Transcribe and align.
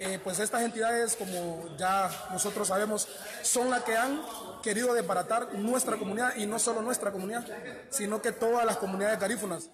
Eh, 0.00 0.20
pues 0.22 0.38
estas 0.38 0.62
entidades, 0.62 1.16
como 1.16 1.76
ya 1.76 2.08
nosotros 2.30 2.68
sabemos, 2.68 3.08
son 3.42 3.68
las 3.68 3.82
que 3.82 3.96
han 3.96 4.20
querido 4.62 4.94
desbaratar 4.94 5.54
nuestra 5.54 5.96
comunidad 5.96 6.36
y 6.36 6.46
no 6.46 6.60
solo 6.60 6.82
nuestra 6.82 7.10
comunidad, 7.10 7.44
sino 7.90 8.22
que 8.22 8.30
todas 8.30 8.64
las 8.64 8.76
comunidades 8.76 9.18
garífunas. 9.18 9.70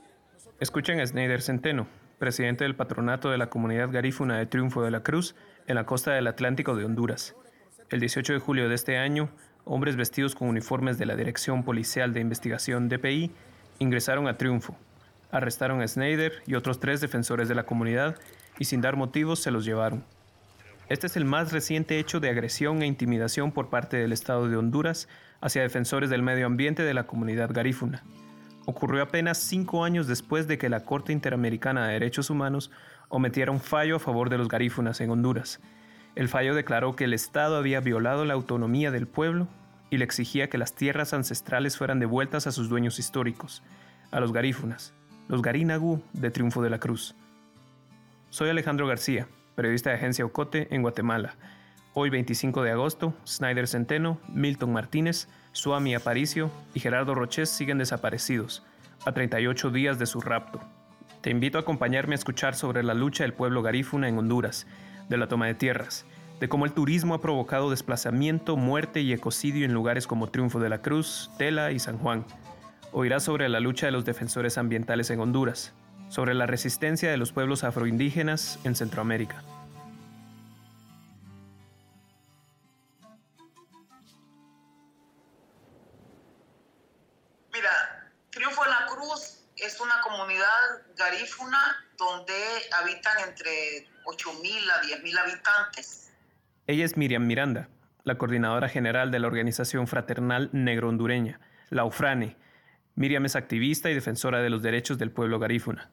Escuchen 0.60 1.00
a 1.00 1.06
Snyder 1.06 1.42
Centeno, 1.42 1.86
presidente 2.18 2.64
del 2.64 2.74
patronato 2.74 3.30
de 3.30 3.36
la 3.36 3.50
comunidad 3.50 3.90
garífuna 3.90 4.38
de 4.38 4.46
Triunfo 4.46 4.82
de 4.82 4.90
la 4.90 5.02
Cruz 5.02 5.34
en 5.66 5.74
la 5.74 5.84
costa 5.84 6.12
del 6.12 6.26
Atlántico 6.26 6.74
de 6.74 6.86
Honduras. 6.86 7.34
El 7.90 8.00
18 8.00 8.32
de 8.32 8.38
julio 8.38 8.68
de 8.70 8.74
este 8.74 8.96
año, 8.96 9.28
hombres 9.64 9.96
vestidos 9.96 10.34
con 10.34 10.48
uniformes 10.48 10.96
de 10.96 11.04
la 11.04 11.16
Dirección 11.16 11.64
Policial 11.64 12.14
de 12.14 12.20
Investigación 12.20 12.88
DPI 12.88 13.30
ingresaron 13.78 14.26
a 14.26 14.38
Triunfo, 14.38 14.74
arrestaron 15.30 15.82
a 15.82 15.88
Snyder 15.88 16.42
y 16.46 16.54
otros 16.54 16.80
tres 16.80 17.02
defensores 17.02 17.48
de 17.48 17.54
la 17.54 17.66
comunidad 17.66 18.16
y 18.58 18.64
sin 18.64 18.80
dar 18.80 18.96
motivos 18.96 19.40
se 19.40 19.50
los 19.50 19.64
llevaron. 19.64 20.04
Este 20.88 21.06
es 21.06 21.16
el 21.16 21.24
más 21.24 21.50
reciente 21.50 21.98
hecho 21.98 22.20
de 22.20 22.28
agresión 22.28 22.82
e 22.82 22.86
intimidación 22.86 23.52
por 23.52 23.70
parte 23.70 23.96
del 23.96 24.12
Estado 24.12 24.48
de 24.48 24.56
Honduras 24.56 25.08
hacia 25.40 25.62
defensores 25.62 26.10
del 26.10 26.22
medio 26.22 26.44
ambiente 26.44 26.82
de 26.82 26.92
la 26.92 27.06
comunidad 27.06 27.50
garífuna. 27.52 28.04
Ocurrió 28.66 29.02
apenas 29.02 29.38
cinco 29.38 29.84
años 29.84 30.06
después 30.06 30.46
de 30.46 30.58
que 30.58 30.68
la 30.68 30.84
Corte 30.84 31.12
Interamericana 31.12 31.86
de 31.86 31.94
Derechos 31.94 32.28
Humanos 32.28 32.70
omitiera 33.08 33.50
un 33.50 33.60
fallo 33.60 33.96
a 33.96 34.00
favor 34.00 34.28
de 34.28 34.36
los 34.36 34.48
garífunas 34.48 35.00
en 35.00 35.10
Honduras. 35.10 35.60
El 36.16 36.28
fallo 36.28 36.54
declaró 36.54 36.94
que 36.94 37.04
el 37.04 37.14
Estado 37.14 37.56
había 37.56 37.80
violado 37.80 38.26
la 38.26 38.34
autonomía 38.34 38.90
del 38.90 39.06
pueblo 39.06 39.48
y 39.88 39.96
le 39.96 40.04
exigía 40.04 40.48
que 40.48 40.58
las 40.58 40.74
tierras 40.74 41.14
ancestrales 41.14 41.78
fueran 41.78 41.98
devueltas 41.98 42.46
a 42.46 42.52
sus 42.52 42.68
dueños 42.68 42.98
históricos, 42.98 43.62
a 44.10 44.20
los 44.20 44.32
garífunas, 44.32 44.92
los 45.28 45.40
garinagú 45.40 46.02
de 46.12 46.30
Triunfo 46.30 46.62
de 46.62 46.70
la 46.70 46.78
Cruz. 46.78 47.14
Soy 48.30 48.50
Alejandro 48.50 48.86
García, 48.86 49.28
periodista 49.54 49.90
de 49.90 49.96
Agencia 49.96 50.24
Ocote 50.24 50.68
en 50.70 50.82
Guatemala. 50.82 51.36
Hoy 51.92 52.10
25 52.10 52.62
de 52.62 52.72
agosto, 52.72 53.14
Snyder 53.26 53.68
Centeno, 53.68 54.18
Milton 54.28 54.72
Martínez, 54.72 55.28
Suami 55.52 55.94
Aparicio 55.94 56.50
y 56.74 56.80
Gerardo 56.80 57.14
Roches 57.14 57.48
siguen 57.48 57.78
desaparecidos, 57.78 58.64
a 59.06 59.12
38 59.12 59.70
días 59.70 59.98
de 59.98 60.06
su 60.06 60.20
rapto. 60.20 60.60
Te 61.20 61.30
invito 61.30 61.56
a 61.56 61.60
acompañarme 61.62 62.14
a 62.14 62.18
escuchar 62.18 62.54
sobre 62.54 62.82
la 62.82 62.94
lucha 62.94 63.24
del 63.24 63.32
pueblo 63.32 63.62
garífuna 63.62 64.08
en 64.08 64.18
Honduras, 64.18 64.66
de 65.08 65.16
la 65.16 65.28
toma 65.28 65.46
de 65.46 65.54
tierras, 65.54 66.04
de 66.40 66.48
cómo 66.48 66.64
el 66.64 66.72
turismo 66.72 67.14
ha 67.14 67.20
provocado 67.20 67.70
desplazamiento, 67.70 68.56
muerte 68.56 69.00
y 69.00 69.12
ecocidio 69.12 69.64
en 69.64 69.72
lugares 69.72 70.06
como 70.06 70.26
Triunfo 70.26 70.58
de 70.58 70.68
la 70.68 70.82
Cruz, 70.82 71.30
Tela 71.38 71.70
y 71.70 71.78
San 71.78 71.98
Juan. 71.98 72.26
Oirás 72.92 73.22
sobre 73.22 73.48
la 73.48 73.60
lucha 73.60 73.86
de 73.86 73.92
los 73.92 74.04
defensores 74.04 74.58
ambientales 74.58 75.10
en 75.10 75.20
Honduras, 75.20 75.72
sobre 76.14 76.32
la 76.32 76.46
resistencia 76.46 77.10
de 77.10 77.16
los 77.16 77.32
pueblos 77.32 77.64
afroindígenas 77.64 78.60
en 78.62 78.76
Centroamérica. 78.76 79.42
Mira, 87.52 88.12
Triunfo 88.30 88.62
de 88.62 88.70
la 88.70 88.86
Cruz 88.86 89.44
es 89.56 89.80
una 89.80 90.00
comunidad 90.02 90.46
garífuna 90.96 91.58
donde 91.98 92.32
habitan 92.80 93.28
entre 93.28 93.88
8.000 94.04 94.70
a 94.70 94.82
10.000 94.82 95.18
habitantes. 95.18 96.12
Ella 96.68 96.84
es 96.84 96.96
Miriam 96.96 97.26
Miranda, 97.26 97.68
la 98.04 98.18
coordinadora 98.18 98.68
general 98.68 99.10
de 99.10 99.18
la 99.18 99.26
organización 99.26 99.88
fraternal 99.88 100.48
negro-hondureña, 100.52 101.40
la 101.70 101.84
UFRANE. 101.84 102.36
Miriam 102.94 103.24
es 103.24 103.34
activista 103.34 103.90
y 103.90 103.94
defensora 103.94 104.42
de 104.42 104.50
los 104.50 104.62
derechos 104.62 104.96
del 104.96 105.10
pueblo 105.10 105.40
garífuna 105.40 105.90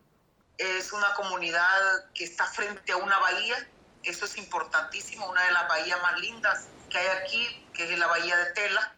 es 0.62 0.94
una 0.94 1.14
comunidad 1.16 1.66
que 2.14 2.24
está 2.24 2.46
frente 2.46 2.92
a 2.92 2.98
una 2.98 3.18
bahía, 3.20 3.56
eso 4.04 4.26
es 4.26 4.38
importantísimo, 4.38 5.30
una 5.30 5.44
de 5.46 5.52
las 5.52 5.68
bahías 5.68 6.02
más 6.02 6.20
lindas 6.20 6.68
que 6.90 6.98
hay 6.98 7.08
aquí, 7.22 7.66
que 7.74 7.92
es 7.92 7.98
la 7.98 8.08
bahía 8.08 8.38
de 8.38 8.46
Tela. 8.54 8.96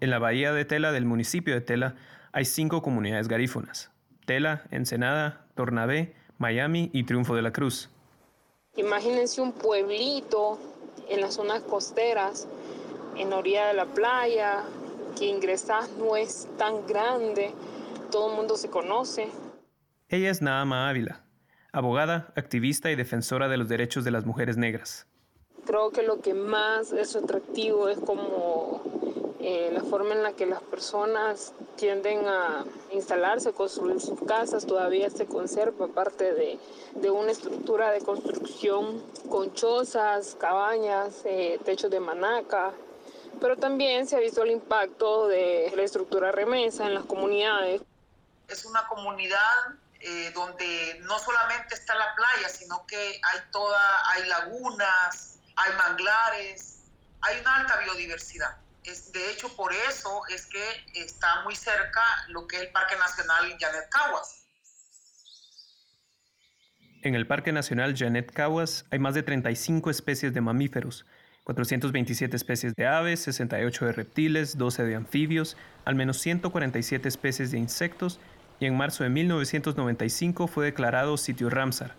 En 0.00 0.10
la 0.10 0.18
bahía 0.18 0.52
de 0.52 0.64
Tela 0.64 0.92
del 0.92 1.04
municipio 1.04 1.54
de 1.54 1.60
Tela 1.60 1.94
hay 2.32 2.44
cinco 2.44 2.82
comunidades 2.82 3.28
garífunas, 3.28 3.90
Tela, 4.24 4.64
Ensenada, 4.70 5.46
Tornabé, 5.54 6.16
Miami 6.38 6.90
y 6.92 7.04
Triunfo 7.04 7.34
de 7.34 7.42
la 7.42 7.52
Cruz. 7.52 7.88
Imagínense 8.76 9.40
un 9.40 9.52
pueblito 9.52 10.58
en 11.08 11.20
las 11.20 11.34
zonas 11.34 11.62
costeras, 11.62 12.46
en 13.16 13.30
la 13.30 13.36
orilla 13.36 13.68
de 13.68 13.74
la 13.74 13.86
playa, 13.86 14.64
que 15.16 15.26
ingresas 15.26 15.88
no 15.92 16.16
es 16.16 16.46
tan 16.58 16.86
grande, 16.86 17.54
todo 18.10 18.30
el 18.30 18.36
mundo 18.36 18.56
se 18.56 18.68
conoce, 18.68 19.28
ella 20.08 20.30
es 20.30 20.40
Naama 20.40 20.88
Ávila, 20.88 21.24
abogada, 21.72 22.32
activista 22.36 22.90
y 22.90 22.96
defensora 22.96 23.48
de 23.48 23.56
los 23.56 23.68
derechos 23.68 24.04
de 24.04 24.12
las 24.12 24.24
mujeres 24.24 24.56
negras. 24.56 25.06
Creo 25.64 25.90
que 25.90 26.02
lo 26.02 26.20
que 26.20 26.32
más 26.32 26.92
es 26.92 27.16
atractivo 27.16 27.88
es 27.88 27.98
como 27.98 28.82
eh, 29.40 29.70
la 29.72 29.82
forma 29.82 30.14
en 30.14 30.22
la 30.22 30.32
que 30.32 30.46
las 30.46 30.62
personas 30.62 31.52
tienden 31.74 32.26
a 32.28 32.64
instalarse, 32.92 33.52
construir 33.52 34.00
sus 34.00 34.20
casas, 34.22 34.64
todavía 34.64 35.10
se 35.10 35.26
conserva 35.26 35.88
parte 35.88 36.32
de, 36.34 36.58
de 36.94 37.10
una 37.10 37.32
estructura 37.32 37.90
de 37.90 38.00
construcción 38.00 39.02
con 39.28 39.52
chozas, 39.54 40.36
cabañas, 40.38 41.22
eh, 41.24 41.58
techos 41.64 41.90
de 41.90 41.98
manaca, 41.98 42.72
pero 43.40 43.56
también 43.56 44.06
se 44.06 44.16
ha 44.16 44.20
visto 44.20 44.44
el 44.44 44.52
impacto 44.52 45.26
de 45.26 45.72
la 45.74 45.82
estructura 45.82 46.30
remesa 46.30 46.86
en 46.86 46.94
las 46.94 47.04
comunidades. 47.04 47.82
Es 48.48 48.64
una 48.64 48.86
comunidad 48.86 49.38
eh, 50.08 50.30
donde 50.32 51.00
no 51.02 51.18
solamente 51.18 51.74
está 51.74 51.96
la 51.96 52.14
playa, 52.14 52.48
sino 52.48 52.86
que 52.86 52.96
hay 52.96 53.40
toda, 53.50 53.80
hay 54.12 54.28
lagunas, 54.28 55.40
hay 55.56 55.72
manglares, 55.76 56.84
hay 57.22 57.40
una 57.40 57.56
alta 57.56 57.80
biodiversidad. 57.80 58.56
Es, 58.84 59.10
de 59.10 59.32
hecho, 59.32 59.48
por 59.56 59.72
eso 59.72 60.22
es 60.28 60.46
que 60.46 60.64
está 60.94 61.42
muy 61.42 61.56
cerca 61.56 62.02
lo 62.28 62.46
que 62.46 62.54
es 62.54 62.62
el 62.62 62.68
Parque 62.68 62.94
Nacional 62.96 63.56
Janet 63.58 63.88
Caguas. 63.90 64.46
En 67.02 67.16
el 67.16 67.26
Parque 67.26 67.50
Nacional 67.50 67.96
Janet 67.96 68.30
Caguas 68.30 68.84
hay 68.92 69.00
más 69.00 69.14
de 69.14 69.24
35 69.24 69.90
especies 69.90 70.32
de 70.32 70.40
mamíferos, 70.40 71.04
427 71.42 72.36
especies 72.36 72.74
de 72.76 72.86
aves, 72.86 73.24
68 73.24 73.86
de 73.86 73.92
reptiles, 73.92 74.56
12 74.56 74.84
de 74.84 74.94
anfibios, 74.94 75.56
al 75.84 75.96
menos 75.96 76.20
147 76.20 77.08
especies 77.08 77.50
de 77.50 77.58
insectos 77.58 78.20
y 78.58 78.66
en 78.66 78.76
marzo 78.76 79.04
de 79.04 79.10
1995 79.10 80.46
fue 80.46 80.66
declarado 80.66 81.16
sitio 81.16 81.50
Ramsar. 81.50 81.94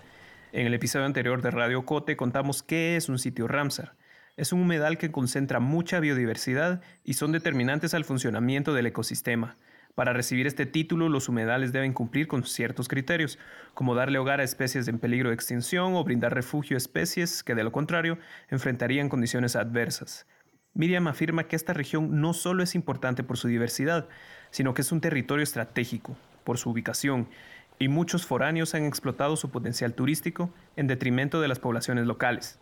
En 0.51 0.65
el 0.65 0.73
episodio 0.73 1.05
anterior 1.05 1.41
de 1.41 1.51
Radio 1.51 1.85
Cote 1.85 2.17
contamos 2.17 2.63
qué 2.63 2.95
es 2.95 3.09
un 3.09 3.19
sitio 3.19 3.47
Ramsar. 3.47 3.95
Es 4.37 4.53
un 4.53 4.61
humedal 4.61 4.97
que 4.97 5.11
concentra 5.11 5.59
mucha 5.59 5.99
biodiversidad 5.99 6.81
y 7.03 7.13
son 7.13 7.31
determinantes 7.31 7.93
al 7.93 8.05
funcionamiento 8.05 8.73
del 8.73 8.85
ecosistema. 8.85 9.57
Para 9.95 10.13
recibir 10.13 10.45
este 10.45 10.67
título, 10.67 11.09
los 11.09 11.27
humedales 11.27 11.73
deben 11.73 11.91
cumplir 11.91 12.27
con 12.27 12.43
ciertos 12.43 12.87
criterios, 12.87 13.39
como 13.73 13.95
darle 13.95 14.19
hogar 14.19 14.39
a 14.39 14.43
especies 14.43 14.87
en 14.87 14.99
peligro 14.99 15.29
de 15.29 15.35
extinción 15.35 15.95
o 15.95 16.03
brindar 16.03 16.35
refugio 16.35 16.77
a 16.77 16.77
especies 16.77 17.41
que, 17.41 17.55
de 17.55 17.63
lo 17.63 17.71
contrario, 17.71 18.19
enfrentarían 18.49 19.09
condiciones 19.09 19.55
adversas. 19.55 20.27
Miriam 20.75 21.07
afirma 21.07 21.47
que 21.47 21.55
esta 21.55 21.73
región 21.73 22.21
no 22.21 22.33
solo 22.33 22.61
es 22.61 22.75
importante 22.75 23.23
por 23.23 23.37
su 23.37 23.47
diversidad, 23.47 24.07
sino 24.51 24.75
que 24.75 24.83
es 24.83 24.91
un 24.91 25.01
territorio 25.01 25.41
estratégico, 25.41 26.15
por 26.47 26.57
su 26.57 26.69
ubicación, 26.69 27.29
y 27.77 27.89
muchos 27.89 28.25
foráneos 28.25 28.73
han 28.73 28.85
explotado 28.85 29.35
su 29.35 29.51
potencial 29.51 29.93
turístico 29.93 30.49
en 30.77 30.87
detrimento 30.87 31.41
de 31.41 31.49
las 31.49 31.59
poblaciones 31.59 32.05
locales. 32.05 32.57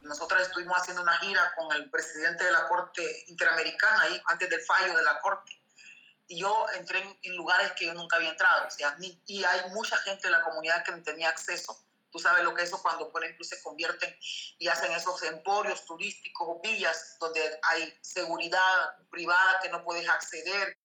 Nosotros 0.00 0.42
estuvimos 0.42 0.76
haciendo 0.76 1.02
una 1.02 1.16
gira 1.18 1.52
con 1.56 1.72
el 1.76 1.88
presidente 1.88 2.42
de 2.42 2.50
la 2.50 2.66
Corte 2.66 3.24
Interamericana 3.28 4.02
ahí 4.02 4.20
antes 4.26 4.50
del 4.50 4.60
fallo 4.62 4.96
de 4.96 5.04
la 5.04 5.20
Corte. 5.20 5.52
Y 6.26 6.40
yo 6.40 6.66
entré 6.76 7.00
en, 7.22 7.36
lugares 7.36 7.70
que 7.78 7.86
yo 7.86 7.94
nunca 7.94 8.16
había 8.16 8.30
entrado. 8.30 8.66
Y 9.26 9.44
hay 9.44 9.70
mucha 9.70 9.96
gente 9.98 10.26
de 10.26 10.32
la 10.32 10.42
comunidad 10.42 10.82
que 10.82 10.90
no 10.90 11.00
tenía 11.04 11.28
acceso. 11.28 11.78
Tú 12.10 12.18
sabes 12.18 12.42
lo 12.42 12.52
que 12.54 12.62
es 12.62 12.68
eso 12.70 12.82
cuando, 12.82 13.12
por 13.12 13.22
ejemplo, 13.22 13.44
se 13.44 13.62
convierten 13.62 14.12
y 14.58 14.66
hacen 14.66 14.90
esos 14.90 15.22
emporios 15.22 15.86
turísticos 15.86 16.48
o 16.50 16.60
villas 16.60 17.16
donde 17.20 17.40
hay 17.62 17.96
seguridad 18.00 18.96
privada 19.10 19.60
que 19.62 19.68
no 19.68 19.84
puedes 19.84 20.08
acceder. 20.08 20.76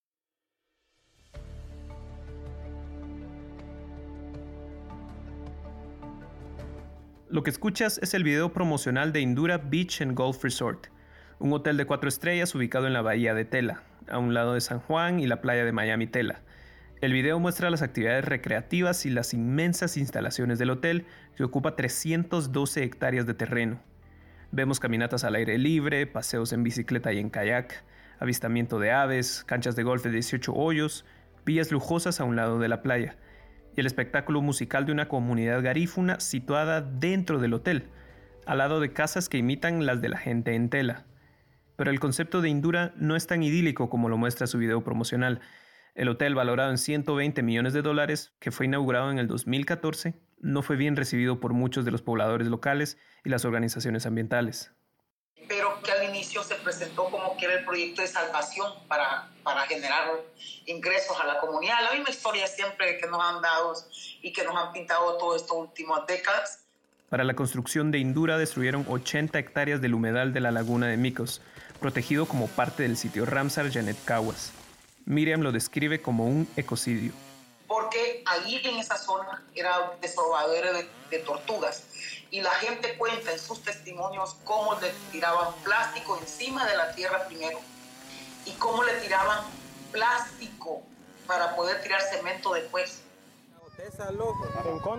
Lo 7.29 7.43
que 7.43 7.49
escuchas 7.49 7.99
es 8.01 8.13
el 8.13 8.23
video 8.23 8.53
promocional 8.53 9.11
de 9.11 9.19
Indura 9.19 9.57
Beach 9.57 10.01
and 10.01 10.15
Golf 10.15 10.41
Resort, 10.45 10.87
un 11.39 11.51
hotel 11.51 11.75
de 11.75 11.85
cuatro 11.85 12.07
estrellas 12.07 12.55
ubicado 12.55 12.87
en 12.87 12.93
la 12.93 13.01
bahía 13.01 13.33
de 13.33 13.43
Tela, 13.43 13.83
a 14.07 14.17
un 14.17 14.33
lado 14.33 14.53
de 14.53 14.61
San 14.61 14.79
Juan 14.79 15.19
y 15.19 15.27
la 15.27 15.41
playa 15.41 15.65
de 15.65 15.73
Miami 15.73 16.07
Tela. 16.07 16.39
El 17.01 17.11
video 17.11 17.37
muestra 17.37 17.69
las 17.69 17.81
actividades 17.81 18.23
recreativas 18.23 19.05
y 19.05 19.09
las 19.09 19.33
inmensas 19.33 19.97
instalaciones 19.97 20.57
del 20.57 20.69
hotel, 20.69 21.05
que 21.35 21.43
ocupa 21.43 21.75
312 21.75 22.83
hectáreas 22.83 23.25
de 23.25 23.33
terreno. 23.33 23.81
Vemos 24.53 24.79
caminatas 24.79 25.25
al 25.25 25.35
aire 25.35 25.57
libre, 25.57 26.07
paseos 26.07 26.53
en 26.53 26.63
bicicleta 26.63 27.11
y 27.11 27.19
en 27.19 27.29
kayak, 27.29 27.83
avistamiento 28.19 28.79
de 28.79 28.93
aves, 28.93 29.43
canchas 29.43 29.75
de 29.75 29.83
golf 29.83 30.01
de 30.01 30.11
18 30.11 30.53
hoyos, 30.53 31.03
villas 31.45 31.73
lujosas 31.73 32.21
a 32.21 32.23
un 32.23 32.37
lado 32.37 32.57
de 32.57 32.69
la 32.69 32.81
playa, 32.81 33.17
y 33.77 33.79
el 33.79 33.85
espectáculo 33.85 34.41
musical 34.41 34.87
de 34.87 34.91
una 34.91 35.07
comunidad 35.07 35.61
garífuna 35.61 36.19
situada 36.19 36.81
dentro 36.81 37.39
del 37.39 37.53
hotel, 37.53 37.83
al 38.47 38.57
lado 38.57 38.79
de 38.79 38.91
casas 38.91 39.29
que 39.29 39.37
imitan 39.37 39.85
las 39.85 40.01
de 40.01 40.09
la 40.09 40.17
gente 40.17 40.55
en 40.55 40.69
tela. 40.69 41.05
Pero 41.75 41.91
el 41.91 41.99
concepto 41.99 42.41
de 42.41 42.49
Indura 42.49 42.93
no 42.97 43.15
es 43.15 43.27
tan 43.27 43.43
idílico 43.43 43.87
como 43.89 44.09
lo 44.09 44.17
muestra 44.17 44.47
su 44.47 44.57
video 44.57 44.83
promocional. 44.83 45.41
El 45.93 46.09
hotel, 46.09 46.33
valorado 46.33 46.71
en 46.71 46.79
120 46.79 47.43
millones 47.43 47.73
de 47.73 47.83
dólares, 47.83 48.35
que 48.39 48.49
fue 48.49 48.65
inaugurado 48.65 49.11
en 49.11 49.19
el 49.19 49.27
2014, 49.27 50.15
no 50.39 50.63
fue 50.63 50.75
bien 50.75 50.95
recibido 50.95 51.39
por 51.39 51.53
muchos 51.53 51.85
de 51.85 51.91
los 51.91 52.01
pobladores 52.01 52.47
locales 52.47 52.97
y 53.23 53.29
las 53.29 53.45
organizaciones 53.45 54.07
ambientales. 54.07 54.73
Proyecto 57.67 58.01
de 58.01 58.07
salvación 58.07 58.73
para, 58.87 59.29
para 59.43 59.61
generar 59.67 60.09
ingresos 60.65 61.15
a 61.21 61.25
la 61.25 61.39
comunidad. 61.39 61.75
La 61.83 61.91
misma 61.91 62.09
historia 62.09 62.47
siempre 62.47 62.97
que 62.97 63.05
nos 63.05 63.21
han 63.21 63.41
dado 63.41 63.73
y 64.21 64.33
que 64.33 64.43
nos 64.43 64.55
han 64.55 64.71
pintado 64.71 65.17
todas 65.17 65.41
estas 65.41 65.57
últimas 65.57 66.07
décadas. 66.07 66.63
Para 67.09 67.23
la 67.23 67.35
construcción 67.35 67.91
de 67.91 67.99
Indura 67.99 68.37
destruyeron 68.37 68.85
80 68.89 69.37
hectáreas 69.37 69.81
del 69.81 69.93
humedal 69.93 70.33
de 70.33 70.41
la 70.41 70.51
laguna 70.51 70.87
de 70.87 70.97
Micos, 70.97 71.41
protegido 71.79 72.25
como 72.25 72.47
parte 72.47 72.83
del 72.83 72.97
sitio 72.97 73.25
Ramsar 73.25 73.71
Janet 73.71 73.97
Kawas. 74.03 74.51
Miriam 75.05 75.41
lo 75.41 75.51
describe 75.51 76.01
como 76.01 76.25
un 76.25 76.49
ecocidio. 76.57 77.13
Porque 77.67 78.23
ahí 78.25 78.61
en 78.63 78.77
esa 78.77 78.97
zona 78.97 79.43
era 79.55 79.93
desobradero 80.01 80.73
de, 80.73 80.87
de 81.09 81.19
tortugas 81.19 81.83
y 82.31 82.41
la 82.41 82.51
gente 82.51 82.95
cuenta 82.97 83.31
en 83.31 83.39
sus 83.39 83.61
testimonios 83.61 84.35
cómo 84.43 84.79
le 84.79 84.91
tiraban 85.11 85.53
plástico 85.63 86.17
encima 86.19 86.65
de 86.65 86.75
la 86.75 86.91
tierra 86.93 87.25
primero 87.27 87.59
y 88.45 88.51
cómo 88.53 88.83
le 88.83 88.93
tiraban 88.95 89.39
plástico 89.91 90.81
para 91.25 91.55
poder 91.55 91.81
tirar 91.81 92.01
cemento 92.01 92.53
después. 92.53 93.03
Desalojo, 93.77 94.45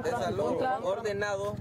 desalojo 0.02 0.58
ordenado. 0.84 1.56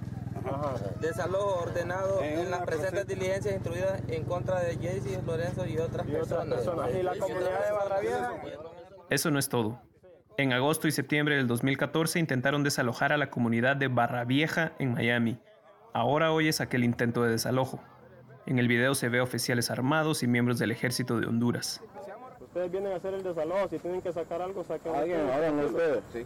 Desalojo 1.01 1.63
ordenado 1.63 2.21
en, 2.21 2.49
las 2.51 2.61
presentes 2.61 3.07
diligencias 3.07 3.55
instruidas 3.55 4.01
en 4.07 4.23
contra 4.23 4.59
de 4.61 4.75
Jaycee, 4.75 5.21
Lorenzo 5.25 5.65
y 5.65 5.77
otras 5.77 6.05
personas. 6.07 6.93
¿Y 6.93 7.03
la 7.03 7.17
comunidad 7.17 7.65
de 7.65 7.71
Barra 7.71 7.99
Eso 9.09 9.31
no 9.31 9.39
es 9.39 9.49
todo. 9.49 9.81
En 10.37 10.53
agosto 10.53 10.87
y 10.87 10.91
septiembre 10.91 11.35
del 11.35 11.47
2014 11.47 12.19
intentaron 12.19 12.63
desalojar 12.63 13.11
a 13.11 13.17
la 13.17 13.31
comunidad 13.31 13.75
de 13.75 13.87
Barra 13.87 14.23
Vieja 14.23 14.73
en 14.77 14.93
Miami. 14.93 15.39
Ahora 15.97 16.31
hoy 16.31 16.47
es 16.47 16.61
aquel 16.61 16.83
intento 16.83 17.23
de 17.23 17.31
desalojo. 17.31 17.79
En 18.45 18.59
el 18.59 18.67
video 18.67 18.93
se 18.93 19.09
ve 19.09 19.19
oficiales 19.19 19.71
armados 19.71 20.21
y 20.21 20.27
miembros 20.27 20.59
del 20.59 20.69
ejército 20.69 21.19
de 21.19 21.25
Honduras. 21.25 21.81
Ustedes 22.39 22.71
vienen 22.71 22.91
a 22.91 22.97
hacer 22.97 23.15
el 23.15 23.23
desalojo, 23.23 23.67
si 23.67 23.79
tienen 23.79 24.03
que 24.03 24.13
sacar 24.13 24.43
algo, 24.43 24.63
saquen. 24.63 24.93
Alguien, 24.93 25.25
ustedes. 25.65 26.03
Sí, 26.13 26.23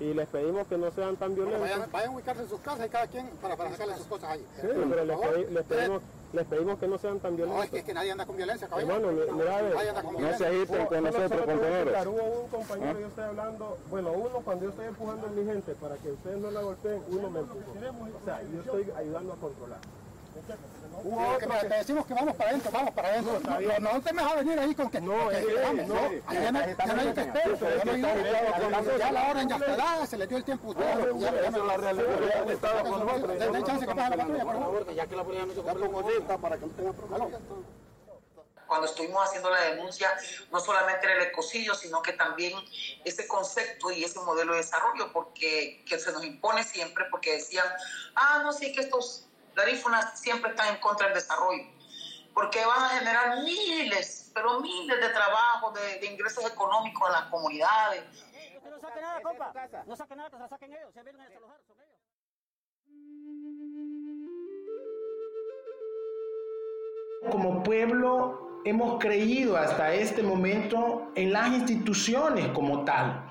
y 0.00 0.12
les 0.12 0.28
pedimos 0.28 0.66
que 0.66 0.76
no 0.76 0.90
sean 0.90 1.16
tan 1.16 1.34
violentos. 1.34 1.62
Vayan, 1.90 2.10
a 2.10 2.12
ubicarse 2.12 2.42
en 2.42 2.48
sus 2.50 2.60
casas 2.60 2.86
y 2.86 2.90
cada 2.90 3.06
quien 3.06 3.30
para, 3.40 3.56
para 3.56 3.70
sacarle 3.70 3.96
sus 3.96 4.06
cosas 4.06 4.28
ahí. 4.28 4.46
Sí, 4.60 4.68
pero 4.90 5.04
les, 5.06 5.50
les, 5.50 5.64
pedimos, 5.64 6.02
les 6.32 6.46
pedimos 6.46 6.78
que 6.78 6.86
no 6.86 6.98
sean 6.98 7.18
tan 7.18 7.36
violentos. 7.36 7.58
No, 7.58 7.64
es 7.64 7.70
que, 7.70 7.78
es 7.78 7.84
que 7.84 7.94
nadie 7.94 8.12
anda 8.12 8.26
con 8.26 8.36
violencia, 8.36 8.68
caballero. 8.68 8.94
Hermano, 8.94 9.32
mira, 9.34 9.72
nadie 9.74 9.88
anda 9.88 10.02
con 10.02 10.16
violencia. 10.16 10.48
No 10.48 10.52
se 10.52 10.58
agiten 10.58 10.86
con 10.86 11.04
nosotros, 11.04 11.40
compañeros. 11.40 11.88
Claro, 11.88 12.10
hubo 12.10 12.40
un 12.40 12.48
compañero, 12.48 12.90
¿Ah? 12.90 13.00
yo 13.00 13.06
estoy 13.06 13.24
hablando, 13.24 13.78
bueno, 13.90 14.12
uno 14.12 14.40
cuando 14.44 14.64
yo 14.64 14.70
estoy 14.70 14.86
empujando 14.86 15.26
a 15.26 15.30
mi 15.30 15.44
gente 15.44 15.74
para 15.74 15.96
que 15.96 16.10
ustedes 16.12 16.38
no 16.38 16.50
la 16.50 16.60
golpeen, 16.60 17.02
uno 17.08 17.30
me 17.30 17.40
empujó. 17.40 17.70
O 17.70 18.24
sea, 18.24 18.42
yo 18.42 18.60
estoy 18.60 18.92
ayudando 18.96 19.32
a 19.32 19.36
controlar. 19.36 19.78
Hubo 21.02 21.28
otro 21.34 21.48
que 21.48 21.66
te 21.66 21.74
decimos 21.74 22.06
que 22.06 22.14
vamos 22.14 22.36
para 22.36 22.50
adentro, 22.50 22.70
vamos 22.70 22.94
para 22.94 23.08
adentro. 23.08 23.40
No, 23.40 23.60
no, 23.60 23.92
no 23.92 24.00
te 24.02 24.12
me 24.12 24.22
vas 24.22 24.32
a 24.32 24.36
venir 24.36 24.58
ahí 24.58 24.74
con 24.74 24.90
que 24.90 25.00
no, 25.00 25.30
es 25.30 25.46
que 25.46 25.54
vamos, 25.54 25.86
no. 25.86 25.94
Ya 26.32 26.52
no, 26.52 26.60
ya 26.60 26.94
no 26.94 27.00
hay 27.00 27.12
que 27.14 27.20
esperar, 27.20 28.98
ya 28.98 29.12
la 29.12 29.30
orden 29.30 29.48
ya 29.48 29.56
está 29.56 29.76
dada, 29.76 30.06
se 30.06 30.18
le 30.18 30.26
dio 30.26 30.36
el 30.36 30.44
tiempo 30.44 30.68
a 30.68 30.70
ustedes. 30.70 31.20
Ya 31.20 31.58
la 31.58 31.76
realidad. 31.76 32.50
Estado 32.50 32.90
con 32.90 33.06
nosotros. 33.06 33.38
Den 33.38 33.64
chance 33.64 33.86
que 33.86 33.94
pase 33.94 34.10
la 34.10 34.16
patrulla, 34.16 34.44
por 34.44 34.58
favor. 34.58 34.94
Ya 34.94 35.06
que 35.06 35.16
la 35.16 35.24
policía 35.24 35.46
no 35.46 35.54
se 35.54 35.62
comporta 35.62 36.38
para 36.38 36.56
que 36.56 36.66
no 36.66 36.72
tenga 36.72 36.92
problemas 36.92 37.40
cuando 38.70 38.86
estuvimos 38.86 39.26
haciendo 39.26 39.50
la 39.50 39.62
denuncia, 39.62 40.08
no 40.52 40.60
solamente 40.60 41.04
era 41.04 41.16
el 41.16 41.22
ecocidio, 41.22 41.74
sino 41.74 42.00
que 42.02 42.12
también 42.12 42.52
ese 43.04 43.26
concepto 43.26 43.90
y 43.90 44.04
ese 44.04 44.20
modelo 44.20 44.52
de 44.52 44.58
desarrollo, 44.58 45.12
porque 45.12 45.82
que 45.88 45.98
se 45.98 46.12
nos 46.12 46.24
impone 46.24 46.62
siempre, 46.62 47.04
porque 47.10 47.32
decían, 47.32 47.66
ah, 48.14 48.42
no, 48.44 48.52
sí, 48.52 48.72
que 48.72 48.82
estos 48.82 49.26
garífunas 49.54 50.20
siempre 50.20 50.50
están 50.50 50.74
en 50.74 50.80
contra 50.80 51.06
del 51.06 51.14
desarrollo, 51.14 51.64
porque 52.34 52.64
van 52.64 52.84
a 52.84 52.88
generar 52.90 53.42
miles, 53.42 54.30
pero 54.34 54.60
miles 54.60 55.00
de 55.00 55.08
trabajos, 55.08 55.74
de, 55.74 56.06
ingresos 56.06 56.44
económicos 56.50 57.08
a 57.08 57.12
las 57.12 57.22
comunidades. 57.30 58.04
No 58.68 58.78
saquen 58.80 59.02
nada, 59.02 59.20
compa. 59.22 59.52
No 59.86 59.96
saquen 59.96 60.18
nada, 60.18 60.30
se 60.30 60.48
saquen 60.48 60.72
ellos, 60.72 60.94
se 60.94 61.02
vienen 61.02 61.20
a 61.20 61.24
desalojar, 61.24 61.60
son 61.66 61.76
ellos. 61.80 62.00
Como 67.30 67.62
pueblo 67.62 68.62
hemos 68.64 68.98
creído 68.98 69.56
hasta 69.56 69.92
este 69.92 70.22
momento 70.22 71.12
en 71.14 71.32
las 71.32 71.48
instituciones 71.48 72.48
como 72.48 72.84
tal, 72.84 73.24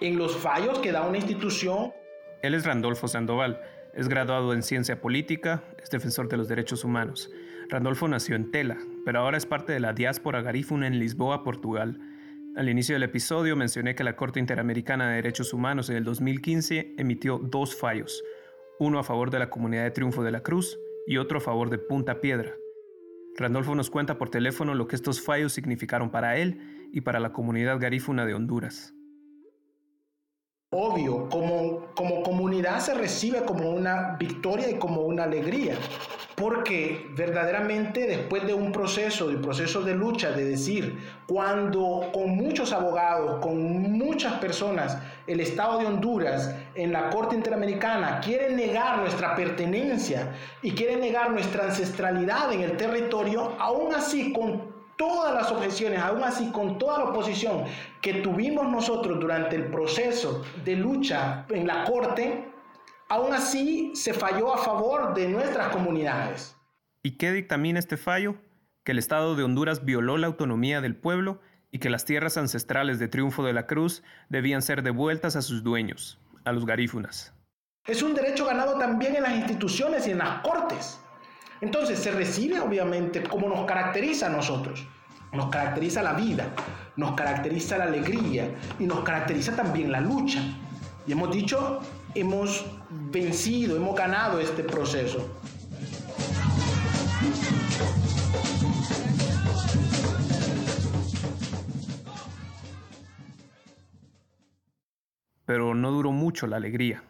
en 0.00 0.18
los 0.18 0.36
fallos 0.36 0.78
que 0.80 0.92
da 0.92 1.02
una 1.02 1.18
institución. 1.18 1.92
Él 2.42 2.54
es 2.54 2.64
Randolfo 2.66 3.08
Sandoval 3.08 3.60
es 3.94 4.08
graduado 4.08 4.52
en 4.54 4.62
ciencia 4.62 5.00
política, 5.00 5.64
es 5.82 5.90
defensor 5.90 6.28
de 6.28 6.36
los 6.36 6.48
derechos 6.48 6.84
humanos. 6.84 7.30
Randolfo 7.68 8.08
nació 8.08 8.36
en 8.36 8.50
Tela, 8.50 8.78
pero 9.04 9.20
ahora 9.20 9.36
es 9.36 9.46
parte 9.46 9.72
de 9.72 9.80
la 9.80 9.92
diáspora 9.92 10.42
garífuna 10.42 10.86
en 10.86 10.98
Lisboa, 10.98 11.44
Portugal. 11.44 12.00
Al 12.56 12.68
inicio 12.68 12.94
del 12.94 13.02
episodio 13.02 13.56
mencioné 13.56 13.94
que 13.94 14.04
la 14.04 14.16
Corte 14.16 14.40
Interamericana 14.40 15.08
de 15.08 15.16
Derechos 15.16 15.52
Humanos 15.52 15.90
en 15.90 15.96
el 15.96 16.04
2015 16.04 16.94
emitió 16.98 17.38
dos 17.38 17.76
fallos, 17.76 18.22
uno 18.78 18.98
a 18.98 19.04
favor 19.04 19.30
de 19.30 19.38
la 19.38 19.50
comunidad 19.50 19.84
de 19.84 19.90
Triunfo 19.90 20.22
de 20.22 20.32
la 20.32 20.42
Cruz 20.42 20.78
y 21.06 21.16
otro 21.16 21.38
a 21.38 21.42
favor 21.42 21.70
de 21.70 21.78
Punta 21.78 22.20
Piedra. 22.20 22.54
Randolfo 23.36 23.74
nos 23.74 23.90
cuenta 23.90 24.18
por 24.18 24.30
teléfono 24.30 24.74
lo 24.74 24.86
que 24.86 24.96
estos 24.96 25.22
fallos 25.22 25.52
significaron 25.52 26.10
para 26.10 26.36
él 26.36 26.88
y 26.92 27.00
para 27.00 27.20
la 27.20 27.32
comunidad 27.32 27.78
garífuna 27.78 28.26
de 28.26 28.34
Honduras 28.34 28.94
obvio, 30.74 31.28
como, 31.28 31.80
como 31.94 32.22
comunidad 32.22 32.80
se 32.80 32.94
recibe 32.94 33.42
como 33.44 33.70
una 33.70 34.16
victoria 34.18 34.70
y 34.70 34.78
como 34.78 35.02
una 35.02 35.24
alegría, 35.24 35.74
porque 36.34 37.10
verdaderamente 37.14 38.06
después 38.06 38.46
de 38.46 38.54
un 38.54 38.72
proceso, 38.72 39.28
de 39.28 39.36
proceso 39.36 39.82
de 39.82 39.94
lucha, 39.94 40.32
de 40.32 40.46
decir, 40.46 40.98
cuando 41.26 42.08
con 42.14 42.30
muchos 42.30 42.72
abogados, 42.72 43.40
con 43.40 43.92
muchas 43.92 44.32
personas, 44.40 44.96
el 45.26 45.40
Estado 45.40 45.78
de 45.78 45.86
Honduras 45.86 46.54
en 46.74 46.90
la 46.90 47.10
Corte 47.10 47.34
Interamericana 47.34 48.20
quiere 48.24 48.54
negar 48.54 48.98
nuestra 48.98 49.36
pertenencia 49.36 50.32
y 50.62 50.72
quiere 50.72 50.96
negar 50.96 51.32
nuestra 51.32 51.64
ancestralidad 51.64 52.50
en 52.50 52.62
el 52.62 52.78
territorio, 52.78 53.52
aún 53.58 53.94
así 53.94 54.32
con 54.32 54.71
todas 54.96 55.34
las 55.34 55.50
objeciones, 55.50 56.00
aún 56.00 56.22
así 56.22 56.50
con 56.50 56.78
toda 56.78 56.98
la 56.98 57.04
oposición 57.04 57.64
que 58.00 58.14
tuvimos 58.14 58.68
nosotros 58.70 59.20
durante 59.20 59.56
el 59.56 59.66
proceso 59.66 60.42
de 60.64 60.76
lucha 60.76 61.46
en 61.48 61.66
la 61.66 61.84
Corte, 61.84 62.48
aún 63.08 63.32
así 63.32 63.92
se 63.94 64.14
falló 64.14 64.54
a 64.54 64.58
favor 64.58 65.14
de 65.14 65.28
nuestras 65.28 65.68
comunidades. 65.68 66.56
¿Y 67.02 67.16
qué 67.16 67.32
dictamina 67.32 67.78
este 67.78 67.96
fallo? 67.96 68.36
Que 68.84 68.92
el 68.92 68.98
Estado 68.98 69.36
de 69.36 69.44
Honduras 69.44 69.84
violó 69.84 70.18
la 70.18 70.28
autonomía 70.28 70.80
del 70.80 70.96
pueblo 70.96 71.40
y 71.70 71.78
que 71.78 71.90
las 71.90 72.04
tierras 72.04 72.36
ancestrales 72.36 72.98
de 72.98 73.08
Triunfo 73.08 73.42
de 73.42 73.52
la 73.52 73.66
Cruz 73.66 74.02
debían 74.28 74.62
ser 74.62 74.82
devueltas 74.82 75.36
a 75.36 75.42
sus 75.42 75.62
dueños, 75.64 76.20
a 76.44 76.52
los 76.52 76.66
garífunas. 76.66 77.32
Es 77.86 78.02
un 78.02 78.14
derecho 78.14 78.46
ganado 78.46 78.78
también 78.78 79.16
en 79.16 79.24
las 79.24 79.34
instituciones 79.34 80.06
y 80.06 80.12
en 80.12 80.18
las 80.18 80.40
cortes. 80.42 81.00
Entonces 81.62 82.00
se 82.00 82.10
recibe 82.10 82.58
obviamente 82.58 83.22
como 83.22 83.48
nos 83.48 83.64
caracteriza 83.66 84.26
a 84.26 84.30
nosotros. 84.30 84.84
Nos 85.32 85.48
caracteriza 85.48 86.02
la 86.02 86.12
vida, 86.12 86.52
nos 86.96 87.14
caracteriza 87.14 87.78
la 87.78 87.84
alegría 87.84 88.52
y 88.80 88.84
nos 88.84 89.04
caracteriza 89.04 89.54
también 89.54 89.92
la 89.92 90.00
lucha. 90.00 90.42
Y 91.06 91.12
hemos 91.12 91.32
dicho, 91.32 91.80
hemos 92.16 92.66
vencido, 92.90 93.76
hemos 93.76 93.96
ganado 93.96 94.40
este 94.40 94.64
proceso. 94.64 95.40
Pero 105.46 105.76
no 105.76 105.92
duró 105.92 106.10
mucho 106.10 106.48
la 106.48 106.56
alegría. 106.56 107.04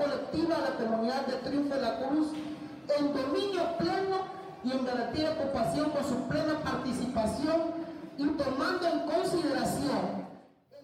Colectiva 0.00 0.56
a 0.56 0.70
la 0.70 0.76
comunidad 0.76 1.26
de 1.26 1.36
Triunfo 1.48 1.74
de 1.74 1.82
la 1.82 1.98
Cruz 1.98 2.32
en 2.98 3.12
dominio 3.12 3.76
pleno 3.78 4.26
y 4.64 4.72
en 4.72 4.84
garantía 4.84 5.30
de 5.30 5.40
ocupación 5.40 5.90
con 5.90 6.04
su 6.04 6.28
plena 6.28 6.58
participación 6.62 7.60
y 8.16 8.26
tomando 8.28 8.88
en 8.88 9.00
consideración. 9.06 10.26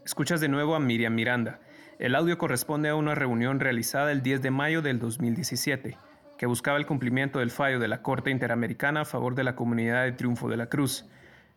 Escuchas 0.04 0.40
de 0.40 0.48
nuevo 0.48 0.74
a 0.74 0.80
Miriam 0.80 1.14
Miranda. 1.14 1.60
El 1.98 2.14
audio 2.14 2.36
corresponde 2.36 2.90
a 2.90 2.94
una 2.94 3.14
reunión 3.14 3.58
realizada 3.58 4.12
el 4.12 4.22
10 4.22 4.42
de 4.42 4.50
mayo 4.50 4.82
del 4.82 4.98
2017, 4.98 5.96
que 6.36 6.46
buscaba 6.46 6.78
el 6.78 6.86
cumplimiento 6.86 7.38
del 7.38 7.50
fallo 7.50 7.80
de 7.80 7.88
la 7.88 8.02
Corte 8.02 8.30
Interamericana 8.30 9.00
a 9.00 9.04
favor 9.06 9.34
de 9.34 9.44
la 9.44 9.56
comunidad 9.56 10.04
de 10.04 10.12
Triunfo 10.12 10.48
de 10.48 10.58
la 10.58 10.66
Cruz. 10.66 11.06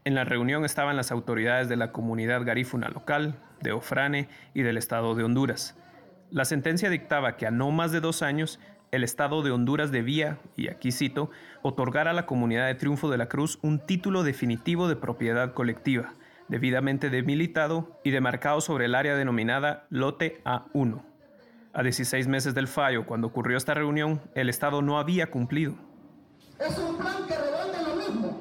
En 0.05 0.15
la 0.15 0.23
reunión 0.23 0.63
estaban 0.63 0.95
las 0.95 1.11
autoridades 1.11 1.67
de 1.67 1.75
la 1.75 1.91
comunidad 1.91 2.43
garífuna 2.45 2.87
local, 2.87 3.35
de 3.61 3.73
Ofrane 3.73 4.29
y 4.53 4.61
del 4.61 4.77
Estado 4.77 5.13
de 5.13 5.25
Honduras. 5.25 5.75
La 6.31 6.45
sentencia 6.45 6.91
dictaba 6.91 7.37
que 7.37 7.47
a 7.47 7.51
no 7.51 7.71
más 7.71 7.91
de 7.91 8.01
dos 8.01 8.21
años 8.21 8.59
el 8.91 9.03
Estado 9.03 9.41
de 9.41 9.49
Honduras 9.49 9.91
debía, 9.91 10.37
y 10.55 10.67
aquí 10.67 10.91
cito, 10.91 11.31
otorgar 11.63 12.07
a 12.07 12.13
la 12.13 12.27
comunidad 12.27 12.67
de 12.67 12.75
Triunfo 12.75 13.09
de 13.09 13.17
la 13.17 13.27
Cruz 13.27 13.57
un 13.63 13.79
título 13.79 14.21
definitivo 14.21 14.87
de 14.87 14.95
propiedad 14.95 15.53
colectiva, 15.53 16.13
debidamente 16.47 17.09
demilitado 17.09 17.99
y 18.03 18.11
demarcado 18.11 18.61
sobre 18.61 18.85
el 18.85 18.93
área 18.93 19.15
denominada 19.15 19.87
Lote 19.89 20.41
A1. 20.43 21.01
A 21.73 21.81
16 21.83 22.27
meses 22.27 22.53
del 22.53 22.67
fallo, 22.67 23.07
cuando 23.07 23.27
ocurrió 23.27 23.57
esta 23.57 23.73
reunión, 23.73 24.21
el 24.35 24.49
Estado 24.49 24.83
no 24.83 24.99
había 24.99 25.31
cumplido. 25.31 25.75
Es 26.59 26.77
un 26.77 26.95
plan 26.97 27.25
que 27.27 27.37
redonde 27.37 27.81
lo 27.83 27.95
mismo, 27.95 28.39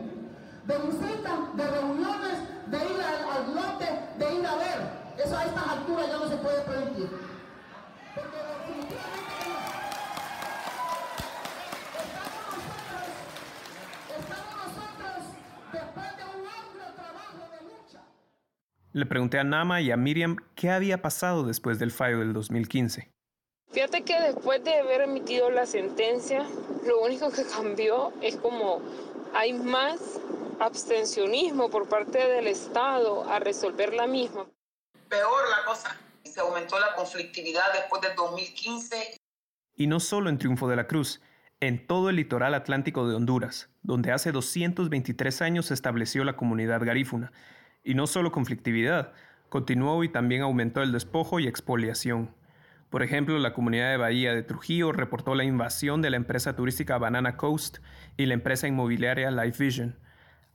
de 0.67 0.79
visitas, 0.79 1.57
de 1.57 1.71
reuniones, 1.71 2.39
de 2.71 2.77
ir 2.77 3.01
al, 3.01 3.55
lote, 3.55 3.87
de 4.19 4.41
ir 4.41 4.47
a 4.47 4.57
ver. 4.57 5.25
Eso 5.25 5.39
a 5.39 5.45
estas 5.45 5.69
alturas 5.69 6.07
ya 6.09 6.19
no 6.19 6.29
se 6.29 6.37
puede 6.37 6.61
permitir. 6.63 7.29
Le 18.99 19.07
pregunté 19.07 19.39
a 19.39 19.45
Nama 19.45 19.81
y 19.81 19.93
a 19.93 19.97
Miriam 19.97 20.35
qué 20.57 20.71
había 20.71 21.01
pasado 21.01 21.45
después 21.45 21.79
del 21.79 21.93
fallo 21.93 22.19
del 22.19 22.33
2015. 22.33 23.09
Fíjate 23.71 24.03
que 24.03 24.21
después 24.21 24.65
de 24.65 24.75
haber 24.75 25.03
emitido 25.03 25.51
la 25.51 25.67
sentencia, 25.67 26.45
lo 26.85 27.03
único 27.03 27.31
que 27.31 27.45
cambió 27.45 28.13
es 28.23 28.35
como 28.39 28.83
hay 29.35 29.53
más 29.53 30.19
abstencionismo 30.59 31.71
por 31.71 31.89
parte 31.89 32.19
del 32.19 32.49
Estado 32.49 33.23
a 33.31 33.39
resolver 33.39 33.95
la 33.95 34.09
misma. 34.09 34.47
Peor 35.09 35.49
la 35.49 35.65
cosa, 35.65 35.97
se 36.25 36.41
aumentó 36.41 36.81
la 36.81 36.97
conflictividad 36.97 37.73
después 37.75 38.03
del 38.03 38.17
2015. 38.17 39.17
Y 39.77 39.87
no 39.87 40.01
solo 40.01 40.29
en 40.29 40.39
Triunfo 40.39 40.67
de 40.67 40.75
la 40.75 40.89
Cruz, 40.89 41.23
en 41.61 41.87
todo 41.87 42.11
el 42.11 42.17
litoral 42.17 42.53
atlántico 42.53 43.07
de 43.07 43.15
Honduras, 43.15 43.71
donde 43.83 44.11
hace 44.11 44.33
223 44.33 45.41
años 45.41 45.67
se 45.67 45.75
estableció 45.75 46.25
la 46.25 46.35
comunidad 46.35 46.85
garífuna, 46.85 47.31
y 47.85 47.95
no 47.95 48.07
solo 48.07 48.33
conflictividad, 48.33 49.13
continuó 49.49 50.03
y 50.05 50.09
también 50.09 50.43
aumentó 50.43 50.83
el 50.83 50.93
despojo 50.93 51.41
y 51.41 51.47
expoliación. 51.47 52.31
Por 52.91 53.03
ejemplo, 53.03 53.39
la 53.39 53.53
comunidad 53.53 53.91
de 53.91 53.99
Bahía 53.99 54.35
de 54.35 54.43
Trujillo 54.43 54.93
reportó 54.93 55.35
la 55.35 55.45
invasión 55.45 56.01
de 56.01 56.11
la 56.11 56.17
empresa 56.17 56.57
turística 56.57 56.97
Banana 56.97 57.37
Coast 57.37 57.79
y 58.17 58.27
la 58.27 58.35
empresa 58.35 58.67
inmobiliaria 58.67 59.31
Life 59.31 59.63
Vision. 59.63 59.97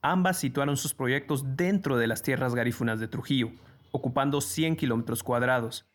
Ambas 0.02 0.40
situaron 0.40 0.76
sus 0.76 0.94
proyectos 0.94 1.56
dentro 1.56 1.98
de 1.98 2.08
las 2.08 2.24
tierras 2.24 2.56
garífunas 2.56 3.00
de 3.00 3.08
Trujillo, 3.08 3.52
ocupando 3.92 4.42
100 4.42 4.76
kilómetros 4.76 5.24
cuadrados. 5.24 5.86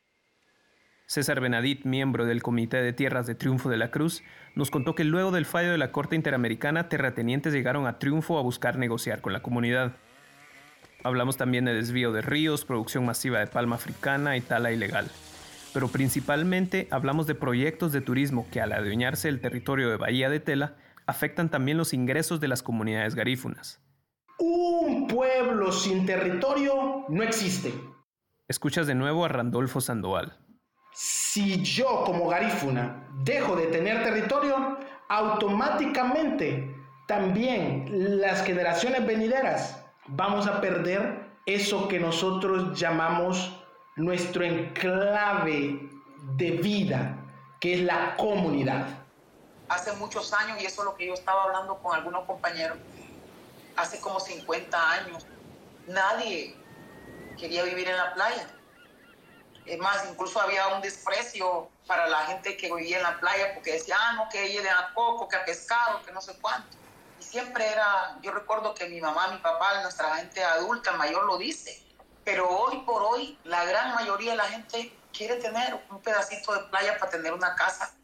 César 1.07 1.41
Benadit, 1.41 1.85
miembro 1.85 2.27
del 2.27 2.43
Comité 2.43 2.83
de 2.83 2.93
Tierras 2.93 3.27
de 3.27 3.35
Triunfo 3.35 3.71
de 3.71 3.79
la 3.79 3.91
Cruz, 3.91 4.23
nos 4.55 4.71
contó 4.71 4.95
que 4.95 5.05
luego 5.05 5.31
del 5.31 5.47
fallo 5.47 5.71
de 5.73 5.79
la 5.79 5.91
Corte 5.91 6.15
Interamericana, 6.15 6.89
terratenientes 6.89 7.53
llegaron 7.53 7.87
a 7.87 7.99
Triunfo 7.99 8.39
a 8.39 8.43
buscar 8.43 8.79
negociar 8.79 9.23
con 9.23 9.33
la 9.33 9.43
comunidad. 9.43 9.97
Hablamos 11.05 11.37
también 11.37 11.65
de 11.65 11.75
desvío 11.75 12.13
de 12.13 12.23
ríos, 12.23 12.65
producción 12.65 13.07
masiva 13.07 13.39
de 13.39 13.47
palma 13.47 13.77
africana 13.77 14.37
y 14.37 14.41
tala 14.41 14.73
ilegal. 14.73 15.09
Pero 15.73 15.89
principalmente 15.89 16.89
hablamos 16.91 17.27
de 17.29 17.37
proyectos 17.37 17.93
de 17.93 18.01
turismo 18.01 18.49
que 18.51 18.61
al 18.61 18.73
adueñarse 18.73 19.29
el 19.29 19.41
territorio 19.41 19.91
de 19.91 19.97
Bahía 19.97 20.29
de 20.29 20.41
Tela 20.41 20.77
afectan 21.07 21.51
también 21.51 21.79
los 21.79 21.95
ingresos 21.95 22.41
de 22.41 22.49
las 22.49 22.63
comunidades 22.63 23.15
garífunas. 23.15 23.81
Un 24.41 25.07
pueblo 25.07 25.71
sin 25.73 26.05
territorio 26.05 27.05
no 27.09 27.23
existe. 27.23 27.73
Escuchas 28.49 28.87
de 28.87 28.95
nuevo 28.95 29.25
a 29.25 29.29
Randolfo 29.29 29.81
Sandoval. 29.81 30.37
Si 30.95 31.63
yo 31.63 32.03
como 32.05 32.29
garífuna 32.29 33.09
dejo 33.23 33.55
de 33.55 33.67
tener 33.67 34.03
territorio, 34.03 34.79
automáticamente 35.09 36.75
también 37.07 38.21
las 38.21 38.45
generaciones 38.45 39.07
venideras 39.07 39.78
vamos 40.09 40.47
a 40.47 40.61
perder 40.61 41.27
eso 41.47 41.89
que 41.89 41.99
nosotros 41.99 42.79
llamamos 42.79 43.53
nuestro 43.97 44.45
enclave 44.45 45.91
de 46.37 46.51
vida, 46.53 47.17
que 47.61 47.75
es 47.75 47.81
la 47.81 48.17
comunidad. 48.17 48.87
Hace 49.69 49.93
muchos 49.95 50.33
años, 50.33 50.61
y 50.61 50.67
eso 50.67 50.83
es 50.83 50.87
lo 50.87 50.97
que 50.97 51.07
yo 51.07 51.15
estaba 51.15 51.45
hablando 51.45 51.77
con 51.79 51.95
algunos 51.95 52.25
compañeros, 52.25 52.79
hace 53.77 54.01
como 54.01 54.19
50 54.19 54.91
años, 54.91 55.27
nadie 55.87 56.57
quería 57.39 57.63
vivir 57.65 57.89
en 57.89 57.97
la 57.97 58.15
playa. 58.15 58.49
Es 59.67 59.79
más, 59.79 60.09
incluso 60.11 60.41
había 60.41 60.69
un 60.69 60.81
desprecio 60.81 61.69
para 61.87 62.09
la 62.09 62.21
gente 62.27 62.57
que 62.57 62.75
vivía 62.75 62.97
en 62.99 63.03
la 63.03 63.21
playa 63.21 63.53
porque 63.55 63.73
decía, 63.73 63.97
ah, 63.99 64.13
no, 64.15 64.29
que 64.31 64.43
ella 64.43 64.79
a 64.79 64.95
poco, 64.95 65.29
que 65.29 65.37
a 65.37 65.45
pescado, 65.45 66.03
que 66.03 66.13
no 66.13 66.23
sé 66.23 66.39
cuánto 66.41 66.79
siempre 67.29 67.67
era, 67.67 68.19
yo 68.23 68.33
recuerdo 68.33 68.75
que 68.75 68.89
mi 68.89 69.01
mamá, 69.01 69.29
mi 69.33 69.39
papá, 69.39 69.83
nuestra 69.83 70.17
gente 70.17 70.43
adulta, 70.43 70.93
mayor 70.93 71.27
lo 71.27 71.39
dice, 71.39 71.83
pero 72.25 72.49
hoy 72.49 72.83
por 72.87 73.03
hoy 73.03 73.39
la 73.45 73.65
gran 73.65 73.95
mayoría 73.95 74.33
de 74.33 74.37
la 74.39 74.45
gente 74.45 74.93
quiere 75.13 75.37
tener 75.37 75.79
un 75.91 76.01
pedacito 76.01 76.55
de 76.55 76.61
playa 76.71 76.97
para 76.99 77.11
tener 77.11 77.33
una 77.33 77.55
casa. 77.55 77.95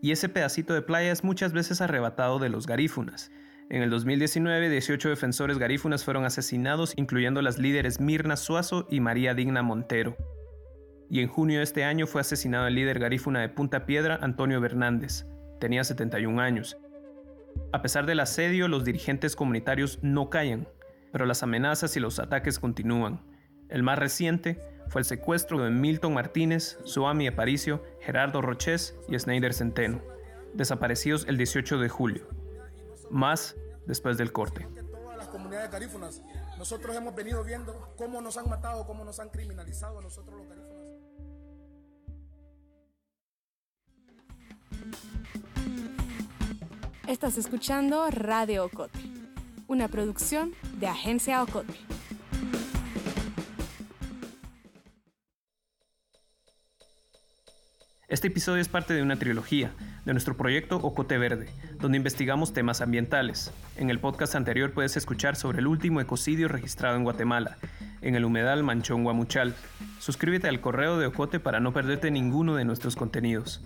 Y 0.00 0.12
ese 0.12 0.28
pedacito 0.28 0.74
de 0.74 0.82
playa 0.82 1.12
es 1.12 1.24
muchas 1.24 1.52
veces 1.52 1.80
arrebatado 1.80 2.38
de 2.38 2.48
los 2.48 2.66
garífunas. 2.66 3.30
En 3.70 3.82
el 3.82 3.90
2019, 3.90 4.68
18 4.68 5.08
defensores 5.08 5.58
garífunas 5.58 6.04
fueron 6.04 6.24
asesinados, 6.24 6.92
incluyendo 6.96 7.40
las 7.40 7.58
líderes 7.58 8.00
Mirna 8.00 8.36
Suazo 8.36 8.86
y 8.90 9.00
María 9.00 9.32
Digna 9.34 9.62
Montero. 9.62 10.16
Y 11.08 11.20
en 11.20 11.28
junio 11.28 11.58
de 11.58 11.64
este 11.64 11.84
año 11.84 12.06
fue 12.06 12.20
asesinado 12.20 12.66
el 12.66 12.74
líder 12.74 12.98
garífuna 12.98 13.40
de 13.40 13.48
Punta 13.48 13.86
Piedra, 13.86 14.18
Antonio 14.20 14.60
Bernández. 14.60 15.24
Tenía 15.60 15.84
71 15.84 16.40
años. 16.40 16.76
A 17.72 17.82
pesar 17.82 18.06
del 18.06 18.20
asedio, 18.20 18.68
los 18.68 18.84
dirigentes 18.84 19.36
comunitarios 19.36 19.98
no 20.02 20.30
callan, 20.30 20.68
pero 21.12 21.26
las 21.26 21.42
amenazas 21.42 21.96
y 21.96 22.00
los 22.00 22.18
ataques 22.18 22.58
continúan. 22.58 23.20
El 23.68 23.82
más 23.82 23.98
reciente 23.98 24.60
fue 24.88 25.00
el 25.00 25.04
secuestro 25.04 25.62
de 25.62 25.70
Milton 25.70 26.14
Martínez, 26.14 26.78
Suami 26.84 27.26
Aparicio, 27.26 27.82
Gerardo 28.00 28.42
Roches 28.42 28.96
y 29.08 29.18
Snyder 29.18 29.54
Centeno, 29.54 30.02
desaparecidos 30.54 31.26
el 31.26 31.36
18 31.36 31.78
de 31.78 31.88
julio. 31.88 32.28
Más 33.10 33.56
después 33.86 34.16
del 34.18 34.32
corte. 34.32 34.66
Estás 47.06 47.36
escuchando 47.36 48.10
Radio 48.10 48.64
Ocote, 48.64 48.98
una 49.68 49.88
producción 49.88 50.54
de 50.80 50.86
Agencia 50.86 51.42
Ocote. 51.42 51.74
Este 58.08 58.28
episodio 58.28 58.62
es 58.62 58.68
parte 58.68 58.94
de 58.94 59.02
una 59.02 59.18
trilogía 59.18 59.70
de 60.06 60.12
nuestro 60.12 60.34
proyecto 60.34 60.76
Ocote 60.76 61.18
Verde, 61.18 61.50
donde 61.78 61.98
investigamos 61.98 62.54
temas 62.54 62.80
ambientales. 62.80 63.52
En 63.76 63.90
el 63.90 64.00
podcast 64.00 64.34
anterior 64.34 64.72
puedes 64.72 64.96
escuchar 64.96 65.36
sobre 65.36 65.58
el 65.58 65.66
último 65.66 66.00
ecocidio 66.00 66.48
registrado 66.48 66.96
en 66.96 67.04
Guatemala, 67.04 67.58
en 68.00 68.14
el 68.14 68.24
humedal 68.24 68.62
Manchón 68.62 69.04
Guamuchal. 69.04 69.54
Suscríbete 69.98 70.48
al 70.48 70.62
correo 70.62 70.98
de 70.98 71.06
Ocote 71.06 71.38
para 71.38 71.60
no 71.60 71.74
perderte 71.74 72.10
ninguno 72.10 72.56
de 72.56 72.64
nuestros 72.64 72.96
contenidos. 72.96 73.60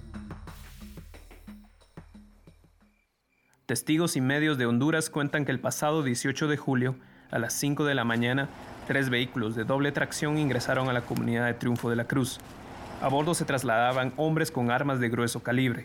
Testigos 3.68 4.16
y 4.16 4.22
medios 4.22 4.56
de 4.56 4.64
Honduras 4.64 5.10
cuentan 5.10 5.44
que 5.44 5.52
el 5.52 5.60
pasado 5.60 6.02
18 6.02 6.48
de 6.48 6.56
julio, 6.56 6.96
a 7.30 7.38
las 7.38 7.52
5 7.52 7.84
de 7.84 7.94
la 7.94 8.02
mañana, 8.02 8.48
tres 8.86 9.10
vehículos 9.10 9.56
de 9.56 9.64
doble 9.64 9.92
tracción 9.92 10.38
ingresaron 10.38 10.88
a 10.88 10.94
la 10.94 11.02
comunidad 11.02 11.44
de 11.44 11.52
Triunfo 11.52 11.90
de 11.90 11.96
la 11.96 12.06
Cruz. 12.06 12.38
A 13.02 13.08
bordo 13.08 13.34
se 13.34 13.44
trasladaban 13.44 14.14
hombres 14.16 14.50
con 14.50 14.70
armas 14.70 15.00
de 15.00 15.10
grueso 15.10 15.42
calibre. 15.42 15.84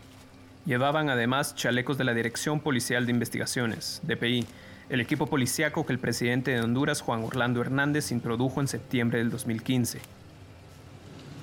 Llevaban 0.66 1.10
además 1.10 1.56
chalecos 1.56 1.98
de 1.98 2.06
la 2.06 2.14
Dirección 2.14 2.62
Policial 2.62 3.06
de 3.06 3.12
Investigaciones, 3.12 4.00
DPI, 4.04 4.48
el 4.88 5.02
equipo 5.02 5.28
policíaco 5.28 5.86
que 5.86 5.92
el 5.92 6.00
presidente 6.00 6.52
de 6.52 6.62
Honduras, 6.62 7.02
Juan 7.02 7.26
Orlando 7.26 7.60
Hernández, 7.60 8.14
introdujo 8.14 8.62
en 8.62 8.70
septiembre 8.70 9.18
del 9.18 9.30
2015. 9.30 10.00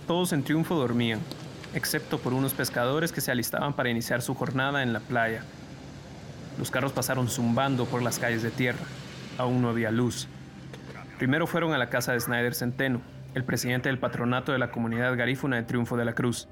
Todos 0.07 0.33
en 0.33 0.43
triunfo 0.43 0.75
dormían, 0.77 1.21
excepto 1.75 2.19
por 2.19 2.33
unos 2.33 2.55
pescadores 2.55 3.13
que 3.13 3.21
se 3.21 3.31
alistaban 3.31 3.75
para 3.75 3.91
iniciar 3.91 4.23
su 4.23 4.35
jornada 4.35 4.83
en 4.83 4.95
la 4.95 5.01
playa. 5.01 5.45
Los 6.61 6.71
carros 6.71 6.93
pasaron 6.93 7.27
zumbando 7.29 7.87
por 7.87 8.03
las 8.03 8.19
calles 8.19 8.43
de 8.43 8.51
tierra. 8.51 8.85
Aún 9.39 9.63
no 9.63 9.71
había 9.71 9.91
luz. 9.91 10.29
Primero 11.17 11.47
fueron 11.47 11.73
a 11.73 11.79
la 11.79 11.89
casa 11.89 12.13
de 12.13 12.21
Snyder 12.21 12.55
Centeno, 12.55 13.01
el 13.35 13.45
presidente 13.45 13.89
del 13.89 13.99
patronato 13.99 14.53
de 14.53 14.59
la 14.59 14.71
comunidad 14.71 15.17
garífuna 15.17 15.57
de 15.57 15.63
Triunfo 15.63 15.97
de 15.97 16.05
la 16.05 16.13
Cruz. 16.13 16.49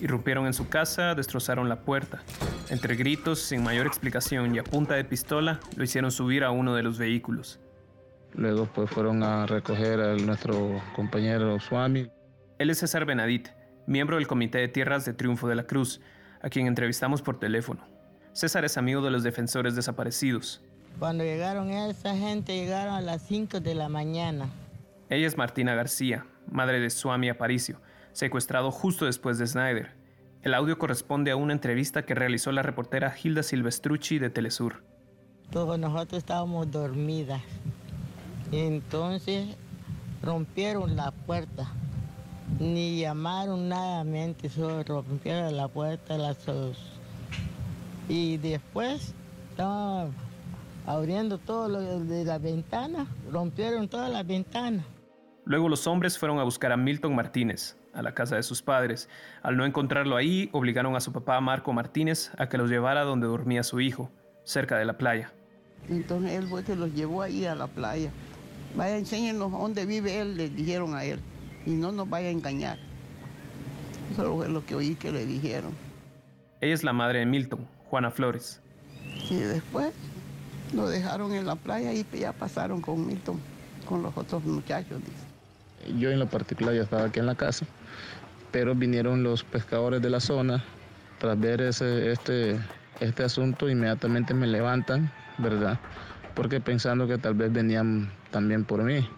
Irrumpieron 0.00 0.46
en 0.46 0.52
su 0.52 0.68
casa, 0.68 1.14
destrozaron 1.14 1.68
la 1.68 1.82
puerta. 1.82 2.22
Entre 2.70 2.96
gritos, 2.96 3.38
sin 3.38 3.62
mayor 3.62 3.86
explicación 3.86 4.52
y 4.52 4.58
a 4.58 4.64
punta 4.64 4.94
de 4.94 5.04
pistola, 5.04 5.60
lo 5.76 5.84
hicieron 5.84 6.10
subir 6.10 6.42
a 6.42 6.50
uno 6.50 6.74
de 6.74 6.82
los 6.82 6.98
vehículos. 6.98 7.60
Luego 8.32 8.66
pues 8.66 8.90
fueron 8.90 9.22
a 9.22 9.46
recoger 9.46 10.00
a 10.00 10.16
nuestro 10.16 10.82
compañero 10.96 11.60
Swami. 11.60 12.10
Él 12.58 12.68
es 12.68 12.78
César 12.78 13.04
Benadit, 13.04 13.50
miembro 13.86 14.16
del 14.16 14.26
Comité 14.26 14.58
de 14.58 14.66
Tierras 14.66 15.04
de 15.04 15.12
Triunfo 15.12 15.46
de 15.46 15.54
la 15.54 15.68
Cruz, 15.68 16.00
a 16.42 16.48
quien 16.48 16.66
entrevistamos 16.66 17.22
por 17.22 17.38
teléfono. 17.38 17.93
César 18.34 18.64
es 18.64 18.76
amigo 18.76 19.00
de 19.00 19.12
los 19.12 19.22
defensores 19.22 19.76
desaparecidos. 19.76 20.60
Cuando 20.98 21.22
llegaron 21.22 21.70
esa 21.70 22.16
gente, 22.16 22.52
llegaron 22.56 22.94
a 22.94 23.00
las 23.00 23.22
5 23.28 23.60
de 23.60 23.76
la 23.76 23.88
mañana. 23.88 24.48
Ella 25.08 25.28
es 25.28 25.36
Martina 25.36 25.76
García, 25.76 26.26
madre 26.50 26.80
de 26.80 26.90
Swami 26.90 27.28
Aparicio, 27.28 27.80
secuestrado 28.12 28.72
justo 28.72 29.04
después 29.04 29.38
de 29.38 29.46
Snyder. 29.46 29.92
El 30.42 30.52
audio 30.52 30.80
corresponde 30.80 31.30
a 31.30 31.36
una 31.36 31.52
entrevista 31.52 32.04
que 32.04 32.16
realizó 32.16 32.50
la 32.50 32.62
reportera 32.62 33.14
Hilda 33.22 33.44
Silvestrucci 33.44 34.18
de 34.18 34.30
Telesur. 34.30 34.82
Todos 35.52 35.78
nosotros 35.78 36.18
estábamos 36.18 36.68
dormidas. 36.72 37.40
Entonces 38.50 39.46
rompieron 40.22 40.96
la 40.96 41.12
puerta. 41.12 41.68
Ni 42.58 42.98
llamaron 42.98 43.68
nada, 43.68 44.04
solo 44.52 44.82
rompieron 44.82 45.56
la 45.56 45.68
puerta 45.68 46.18
las 46.18 46.38
Y 48.08 48.36
después 48.36 49.14
estaban 49.50 50.12
abriendo 50.86 51.38
todo 51.38 51.68
lo 51.68 52.00
de 52.00 52.24
la 52.24 52.38
ventana, 52.38 53.06
rompieron 53.30 53.88
todas 53.88 54.10
las 54.10 54.26
ventanas. 54.26 54.84
Luego 55.46 55.68
los 55.68 55.86
hombres 55.86 56.18
fueron 56.18 56.38
a 56.38 56.42
buscar 56.42 56.72
a 56.72 56.76
Milton 56.76 57.14
Martínez, 57.14 57.76
a 57.92 58.02
la 58.02 58.14
casa 58.14 58.36
de 58.36 58.42
sus 58.42 58.62
padres. 58.62 59.08
Al 59.42 59.56
no 59.56 59.66
encontrarlo 59.66 60.16
ahí, 60.16 60.48
obligaron 60.52 60.96
a 60.96 61.00
su 61.00 61.12
papá 61.12 61.40
Marco 61.40 61.72
Martínez 61.72 62.30
a 62.38 62.48
que 62.48 62.58
los 62.58 62.70
llevara 62.70 63.04
donde 63.04 63.26
dormía 63.26 63.62
su 63.62 63.80
hijo, 63.80 64.10
cerca 64.44 64.78
de 64.78 64.84
la 64.84 64.96
playa. 64.96 65.32
Entonces 65.88 66.32
él 66.32 66.46
fue 66.48 66.64
que 66.64 66.76
los 66.76 66.94
llevó 66.94 67.22
ahí 67.22 67.44
a 67.44 67.54
la 67.54 67.66
playa. 67.66 68.10
Vaya, 68.74 68.96
enséñenos 68.96 69.52
dónde 69.52 69.86
vive 69.86 70.18
él, 70.18 70.36
le 70.36 70.48
dijeron 70.48 70.94
a 70.94 71.04
él. 71.04 71.20
Y 71.66 71.70
no 71.72 71.92
nos 71.92 72.08
vaya 72.08 72.28
a 72.28 72.32
engañar. 72.32 72.78
Eso 74.12 74.34
fue 74.34 74.48
lo 74.48 74.64
que 74.64 74.74
oí 74.74 74.94
que 74.94 75.12
le 75.12 75.26
dijeron. 75.26 75.72
Ella 76.60 76.74
es 76.74 76.84
la 76.84 76.92
madre 76.92 77.20
de 77.20 77.26
Milton, 77.26 77.66
Juana 77.94 78.10
Flores. 78.10 78.60
Y 79.30 79.36
después 79.36 79.92
lo 80.74 80.88
dejaron 80.88 81.32
en 81.32 81.46
la 81.46 81.54
playa 81.54 81.92
y 81.92 82.04
ya 82.18 82.32
pasaron 82.32 82.80
con 82.80 83.06
Milton, 83.06 83.38
con 83.86 84.02
los 84.02 84.16
otros 84.16 84.42
muchachos. 84.42 85.00
Yo 85.96 86.10
en 86.10 86.18
lo 86.18 86.26
particular 86.26 86.74
ya 86.74 86.82
estaba 86.82 87.04
aquí 87.04 87.20
en 87.20 87.26
la 87.26 87.36
casa, 87.36 87.66
pero 88.50 88.74
vinieron 88.74 89.22
los 89.22 89.44
pescadores 89.44 90.02
de 90.02 90.10
la 90.10 90.18
zona 90.18 90.64
tras 91.20 91.38
ver 91.38 91.60
ese, 91.60 92.10
este, 92.10 92.58
este 92.98 93.22
asunto, 93.22 93.68
inmediatamente 93.68 94.34
me 94.34 94.48
levantan, 94.48 95.12
¿verdad? 95.38 95.78
Porque 96.34 96.60
pensando 96.60 97.06
que 97.06 97.16
tal 97.16 97.34
vez 97.34 97.52
venían 97.52 98.10
también 98.32 98.64
por 98.64 98.82
mí. 98.82 99.08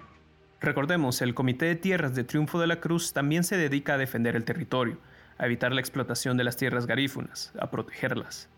Recordemos, 0.61 1.23
el 1.23 1.33
Comité 1.33 1.65
de 1.65 1.77
Tierras 1.77 2.15
de 2.15 2.25
Triunfo 2.25 2.61
de 2.61 2.67
la 2.67 2.79
Cruz 2.79 3.15
también 3.15 3.43
se 3.43 3.57
dedica 3.57 3.95
a 3.95 3.97
defender 3.97 4.37
el 4.37 4.45
territorio, 4.45 4.99
a 5.39 5.47
evitar 5.47 5.73
la 5.73 5.81
explotación 5.81 6.37
de 6.37 6.45
las 6.45 6.59
tierras 6.59 6.85
garífunas, 6.87 7.55
a 7.59 7.71
protegerlas. 7.71 8.51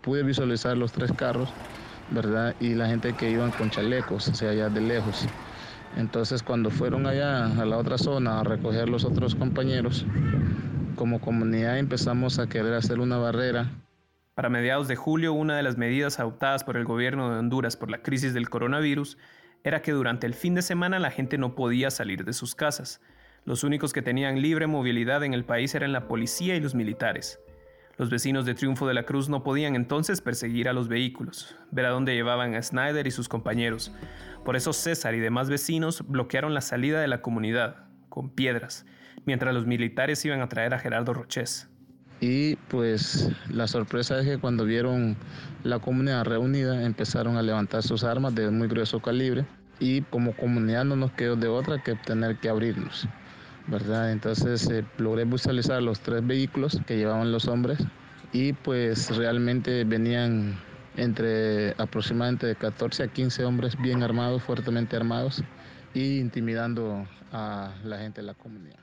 Pude 0.00 0.22
visualizar 0.22 0.76
los 0.76 0.92
tres 0.92 1.12
carros 1.12 1.52
¿verdad? 2.10 2.54
Y 2.60 2.74
la 2.74 2.88
gente 2.88 3.12
que 3.12 3.30
iban 3.30 3.50
con 3.52 3.70
chalecos, 3.70 4.28
o 4.28 4.34
sea, 4.34 4.50
allá 4.50 4.68
de 4.68 4.80
lejos. 4.80 5.26
Entonces 5.96 6.42
cuando 6.42 6.70
fueron 6.70 7.06
allá 7.06 7.46
a 7.46 7.64
la 7.64 7.76
otra 7.76 7.98
zona 7.98 8.40
a 8.40 8.44
recoger 8.44 8.88
los 8.88 9.04
otros 9.04 9.34
compañeros, 9.34 10.04
como 10.96 11.20
comunidad 11.20 11.78
empezamos 11.78 12.38
a 12.38 12.48
querer 12.48 12.74
hacer 12.74 13.00
una 13.00 13.16
barrera. 13.16 13.70
Para 14.34 14.48
mediados 14.48 14.88
de 14.88 14.96
julio, 14.96 15.32
una 15.32 15.56
de 15.56 15.62
las 15.62 15.76
medidas 15.76 16.20
adoptadas 16.20 16.64
por 16.64 16.76
el 16.76 16.84
gobierno 16.84 17.30
de 17.30 17.38
Honduras 17.38 17.76
por 17.76 17.90
la 17.90 18.02
crisis 18.02 18.34
del 18.34 18.48
coronavirus 18.48 19.18
era 19.64 19.82
que 19.82 19.92
durante 19.92 20.26
el 20.26 20.34
fin 20.34 20.54
de 20.54 20.62
semana 20.62 20.98
la 20.98 21.10
gente 21.10 21.38
no 21.38 21.54
podía 21.54 21.90
salir 21.90 22.24
de 22.24 22.32
sus 22.32 22.54
casas. 22.54 23.00
Los 23.44 23.64
únicos 23.64 23.92
que 23.92 24.02
tenían 24.02 24.40
libre 24.40 24.66
movilidad 24.66 25.24
en 25.24 25.34
el 25.34 25.44
país 25.44 25.74
eran 25.74 25.92
la 25.92 26.06
policía 26.06 26.56
y 26.56 26.60
los 26.60 26.74
militares. 26.74 27.40
Los 28.00 28.08
vecinos 28.08 28.46
de 28.46 28.54
Triunfo 28.54 28.88
de 28.88 28.94
la 28.94 29.02
Cruz 29.02 29.28
no 29.28 29.42
podían 29.42 29.76
entonces 29.76 30.22
perseguir 30.22 30.70
a 30.70 30.72
los 30.72 30.88
vehículos, 30.88 31.54
ver 31.70 31.84
a 31.84 31.90
dónde 31.90 32.14
llevaban 32.14 32.54
a 32.54 32.62
Snyder 32.62 33.06
y 33.06 33.10
sus 33.10 33.28
compañeros. 33.28 33.92
Por 34.42 34.56
eso 34.56 34.72
César 34.72 35.14
y 35.14 35.20
demás 35.20 35.50
vecinos 35.50 36.02
bloquearon 36.08 36.54
la 36.54 36.62
salida 36.62 37.02
de 37.02 37.08
la 37.08 37.20
comunidad, 37.20 37.84
con 38.08 38.30
piedras, 38.30 38.86
mientras 39.26 39.52
los 39.52 39.66
militares 39.66 40.24
iban 40.24 40.40
a 40.40 40.48
traer 40.48 40.72
a 40.72 40.78
Gerardo 40.78 41.12
Roches. 41.12 41.68
Y 42.22 42.56
pues 42.68 43.30
la 43.50 43.66
sorpresa 43.66 44.18
es 44.18 44.24
que 44.24 44.38
cuando 44.38 44.64
vieron 44.64 45.14
la 45.62 45.78
comunidad 45.78 46.24
reunida 46.24 46.82
empezaron 46.82 47.36
a 47.36 47.42
levantar 47.42 47.82
sus 47.82 48.02
armas 48.02 48.34
de 48.34 48.50
muy 48.50 48.68
grueso 48.68 49.00
calibre 49.00 49.44
y 49.78 50.00
como 50.00 50.34
comunidad 50.34 50.86
no 50.86 50.96
nos 50.96 51.12
quedó 51.12 51.36
de 51.36 51.48
otra 51.48 51.82
que 51.82 51.96
tener 51.96 52.38
que 52.38 52.48
abrirnos. 52.48 53.06
Entonces 53.68 54.68
eh, 54.70 54.84
logré 54.98 55.24
visualizar 55.24 55.82
los 55.82 56.00
tres 56.00 56.26
vehículos 56.26 56.80
que 56.86 56.96
llevaban 56.96 57.30
los 57.30 57.46
hombres 57.46 57.78
y 58.32 58.52
pues 58.52 59.16
realmente 59.16 59.84
venían 59.84 60.58
entre 60.96 61.70
aproximadamente 61.78 62.46
de 62.46 62.56
14 62.56 63.04
a 63.04 63.08
15 63.08 63.44
hombres 63.44 63.80
bien 63.80 64.02
armados, 64.02 64.42
fuertemente 64.42 64.96
armados 64.96 65.42
y 65.94 66.18
intimidando 66.18 67.06
a 67.32 67.74
la 67.84 67.98
gente 67.98 68.20
de 68.20 68.26
la 68.26 68.34
comunidad. 68.34 68.78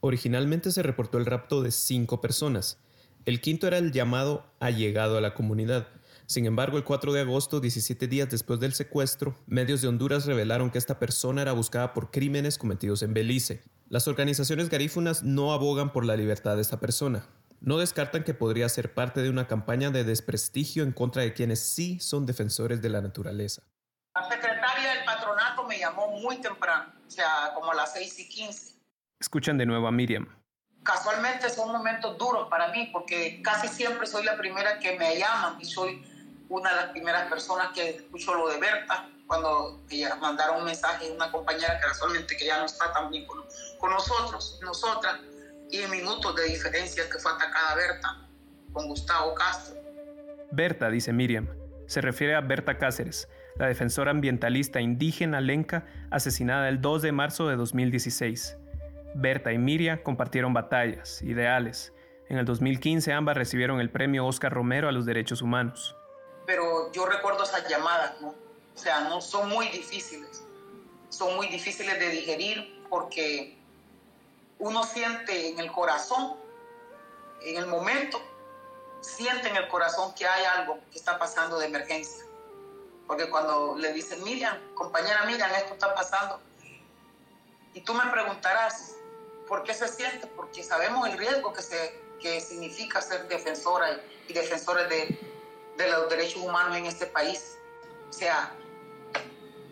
Originalmente 0.00 0.70
se 0.70 0.82
reportó 0.82 1.18
el 1.18 1.26
rapto 1.26 1.62
de 1.62 1.70
cinco 1.70 2.20
personas. 2.20 2.78
El 3.24 3.40
quinto 3.40 3.66
era 3.66 3.78
el 3.78 3.90
llamado 3.90 4.46
allegado 4.60 5.18
a 5.18 5.20
la 5.20 5.34
comunidad, 5.34 5.88
sin 6.26 6.44
embargo, 6.44 6.76
el 6.76 6.82
4 6.82 7.12
de 7.12 7.20
agosto, 7.20 7.60
17 7.60 8.08
días 8.08 8.28
después 8.28 8.58
del 8.58 8.74
secuestro, 8.74 9.36
medios 9.46 9.80
de 9.80 9.86
Honduras 9.86 10.26
revelaron 10.26 10.72
que 10.72 10.78
esta 10.78 10.98
persona 10.98 11.42
era 11.42 11.52
buscada 11.52 11.94
por 11.94 12.10
crímenes 12.10 12.58
cometidos 12.58 13.02
en 13.02 13.14
Belice. 13.14 13.62
Las 13.88 14.08
organizaciones 14.08 14.68
garífunas 14.68 15.22
no 15.22 15.52
abogan 15.52 15.92
por 15.92 16.04
la 16.04 16.16
libertad 16.16 16.56
de 16.56 16.62
esta 16.62 16.80
persona. 16.80 17.28
No 17.60 17.78
descartan 17.78 18.24
que 18.24 18.34
podría 18.34 18.68
ser 18.68 18.92
parte 18.92 19.22
de 19.22 19.30
una 19.30 19.46
campaña 19.46 19.90
de 19.90 20.02
desprestigio 20.02 20.82
en 20.82 20.90
contra 20.90 21.22
de 21.22 21.32
quienes 21.32 21.60
sí 21.60 22.00
son 22.00 22.26
defensores 22.26 22.82
de 22.82 22.88
la 22.88 23.00
naturaleza. 23.00 23.62
La 24.16 24.28
secretaria 24.28 24.94
del 24.94 25.04
patronato 25.04 25.64
me 25.68 25.78
llamó 25.78 26.10
muy 26.20 26.38
temprano, 26.38 26.92
o 27.06 27.10
sea, 27.10 27.52
como 27.54 27.70
a 27.70 27.74
las 27.76 27.92
6 27.92 28.18
y 28.18 28.28
15. 28.28 28.74
Escuchan 29.20 29.58
de 29.58 29.66
nuevo 29.66 29.86
a 29.86 29.92
Miriam 29.92 30.26
casualmente 30.86 31.50
son 31.50 31.72
momentos 31.72 32.16
duros 32.16 32.48
para 32.48 32.68
mí 32.68 32.88
porque 32.92 33.42
casi 33.42 33.66
siempre 33.66 34.06
soy 34.06 34.24
la 34.24 34.36
primera 34.36 34.78
que 34.78 34.96
me 34.96 35.18
llaman 35.18 35.60
y 35.60 35.64
soy 35.64 36.00
una 36.48 36.70
de 36.70 36.76
las 36.76 36.86
primeras 36.90 37.28
personas 37.28 37.68
que 37.74 37.90
escuchó 37.90 38.34
lo 38.34 38.48
de 38.48 38.58
Berta, 38.58 39.08
cuando 39.26 39.80
ella 39.90 40.14
mandaron 40.16 40.58
un 40.58 40.64
mensaje 40.64 41.10
a 41.10 41.14
una 41.14 41.30
compañera 41.30 41.78
que 41.80 41.86
casualmente 41.86 42.36
que 42.36 42.46
ya 42.46 42.58
no 42.58 42.66
está 42.66 42.92
también 42.92 43.26
con, 43.26 43.44
con 43.78 43.90
nosotros, 43.90 44.58
nosotras, 44.62 45.18
y 45.70 45.78
en 45.80 45.90
minutos 45.90 46.36
de 46.36 46.44
diferencia 46.44 47.08
que 47.10 47.18
fue 47.18 47.32
atacada 47.32 47.74
Berta 47.74 48.28
con 48.72 48.86
Gustavo 48.88 49.34
Castro. 49.34 49.76
Berta, 50.52 50.90
dice 50.90 51.12
Miriam, 51.12 51.48
se 51.86 52.00
refiere 52.00 52.36
a 52.36 52.40
Berta 52.40 52.78
Cáceres, 52.78 53.28
la 53.56 53.66
defensora 53.66 54.12
ambientalista 54.12 54.80
indígena 54.80 55.40
lenca 55.40 55.86
asesinada 56.10 56.68
el 56.68 56.80
2 56.80 57.02
de 57.02 57.12
marzo 57.12 57.48
de 57.48 57.56
2016. 57.56 58.56
Berta 59.14 59.52
y 59.52 59.58
Miriam 59.58 59.98
compartieron 59.98 60.52
batallas, 60.52 61.22
ideales. 61.22 61.92
En 62.28 62.38
el 62.38 62.44
2015 62.44 63.12
ambas 63.12 63.36
recibieron 63.36 63.80
el 63.80 63.90
premio 63.90 64.26
Oscar 64.26 64.52
Romero 64.52 64.88
a 64.88 64.92
los 64.92 65.06
derechos 65.06 65.42
humanos 65.42 65.95
pero 66.46 66.92
yo 66.92 67.06
recuerdo 67.06 67.42
esas 67.44 67.68
llamadas, 67.68 68.20
¿no? 68.20 68.28
O 68.74 68.78
sea, 68.78 69.00
no 69.00 69.20
son 69.20 69.48
muy 69.48 69.68
difíciles, 69.68 70.42
son 71.08 71.34
muy 71.36 71.48
difíciles 71.48 71.98
de 71.98 72.08
digerir 72.10 72.86
porque 72.88 73.58
uno 74.58 74.84
siente 74.84 75.48
en 75.48 75.58
el 75.58 75.72
corazón, 75.72 76.36
en 77.42 77.56
el 77.56 77.66
momento, 77.66 78.20
siente 79.00 79.48
en 79.48 79.56
el 79.56 79.68
corazón 79.68 80.14
que 80.14 80.26
hay 80.26 80.44
algo 80.44 80.78
que 80.92 80.98
está 80.98 81.18
pasando 81.18 81.58
de 81.58 81.66
emergencia. 81.66 82.24
Porque 83.06 83.28
cuando 83.28 83.76
le 83.76 83.92
dicen, 83.92 84.22
Miriam, 84.24 84.58
compañera 84.74 85.24
Miriam, 85.24 85.50
esto 85.54 85.74
está 85.74 85.94
pasando, 85.94 86.40
y 87.72 87.80
tú 87.82 87.92
me 87.94 88.06
preguntarás, 88.06 88.94
¿por 89.46 89.62
qué 89.62 89.74
se 89.74 89.86
siente? 89.86 90.26
Porque 90.28 90.62
sabemos 90.62 91.08
el 91.08 91.18
riesgo 91.18 91.52
que, 91.52 91.62
se, 91.62 92.00
que 92.20 92.40
significa 92.40 93.00
ser 93.02 93.28
defensora 93.28 93.92
y, 93.92 94.30
y 94.30 94.32
defensores 94.32 94.88
de, 94.88 95.35
de 95.76 95.88
los 95.90 96.08
derechos 96.08 96.42
humanos 96.42 96.76
en 96.76 96.86
este 96.86 97.06
país. 97.06 97.58
O 98.08 98.12
sea, 98.12 98.52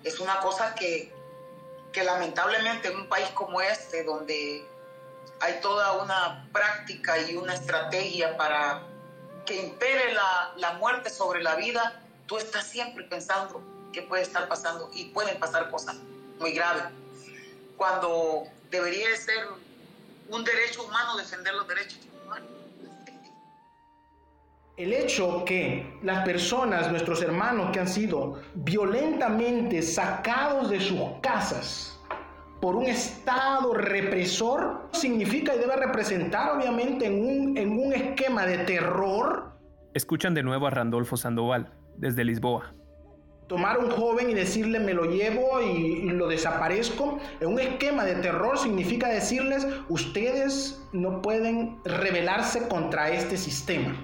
es 0.03 0.21
una 0.21 0.41
cosa 0.41 0.75
que, 0.75 1.13
que 1.93 2.05
lamentablemente 2.05 2.89
en 2.89 2.97
un 2.97 3.09
país 3.09 3.29
como 3.31 3.61
este, 3.61 4.05
donde 4.05 4.67
hay 5.41 5.61
toda 5.61 5.93
una 6.03 6.49
práctica 6.53 7.19
y 7.19 7.37
una 7.37 7.55
estrategia 7.55 8.37
para 8.37 8.83
que 9.47 9.57
impere 9.57 10.13
la, 10.15 10.53
la 10.57 10.73
muerte 10.75 11.11
sobre 11.11 11.43
la 11.43 11.55
vida, 11.57 12.03
tú 12.27 12.39
estás 12.39 12.67
siempre 12.67 13.05
pensando 13.05 13.63
que 13.93 14.03
puede 14.03 14.23
estar 14.23 14.49
pasando 14.49 14.91
y 14.93 15.07
pueden 15.07 15.39
pasar 15.39 15.71
cosas 15.71 15.97
muy 16.39 16.53
graves. 16.53 16.85
Cuando 17.77 18.45
debería 18.71 19.15
ser 19.17 19.47
un 20.29 20.45
derecho 20.45 20.85
humano 20.85 21.17
defender 21.17 21.55
los 21.55 21.69
derechos. 21.69 21.99
El 24.77 24.93
hecho 24.93 25.45
que 25.45 25.87
las 26.03 26.25
personas, 26.25 26.91
nuestros 26.91 27.23
hermanos 27.23 27.71
que 27.71 27.79
han 27.79 27.87
sido 27.87 28.41
violentamente 28.55 29.81
sacados 29.83 30.69
de 30.69 30.81
sus 30.81 31.01
casas 31.23 32.01
por 32.61 32.75
un 32.75 32.87
Estado 32.87 33.73
represor, 33.75 34.89
significa 34.91 35.55
y 35.55 35.61
debe 35.61 35.77
representar 35.77 36.57
obviamente 36.57 37.07
en 37.07 37.25
un, 37.25 37.57
en 37.57 37.79
un 37.79 37.93
esquema 37.93 38.47
de 38.47 38.59
terror. 38.65 39.53
Escuchan 39.93 40.35
de 40.35 40.43
nuevo 40.43 40.67
a 40.67 40.71
Randolfo 40.71 41.17
Sandoval, 41.17 41.73
desde 41.97 42.25
Lisboa. 42.25 42.75
Tomar 43.47 43.77
a 43.77 43.79
un 43.79 43.91
joven 43.91 44.29
y 44.29 44.35
decirle 44.35 44.81
me 44.81 44.93
lo 44.93 45.05
llevo 45.05 45.63
y, 45.63 45.69
y, 45.69 46.11
lo 46.11 46.27
desaparezco, 46.27 47.21
en 47.39 47.47
un 47.47 47.61
esquema 47.61 48.05
de 48.05 48.17
terror 48.17 48.59
significa 48.59 49.07
decirles 49.07 49.69
ustedes 49.89 50.85
no 50.93 51.23
pueden 51.23 51.79
rebelarse 51.85 52.67
contra 52.67 53.11
este 53.11 53.37
sistema. 53.37 53.95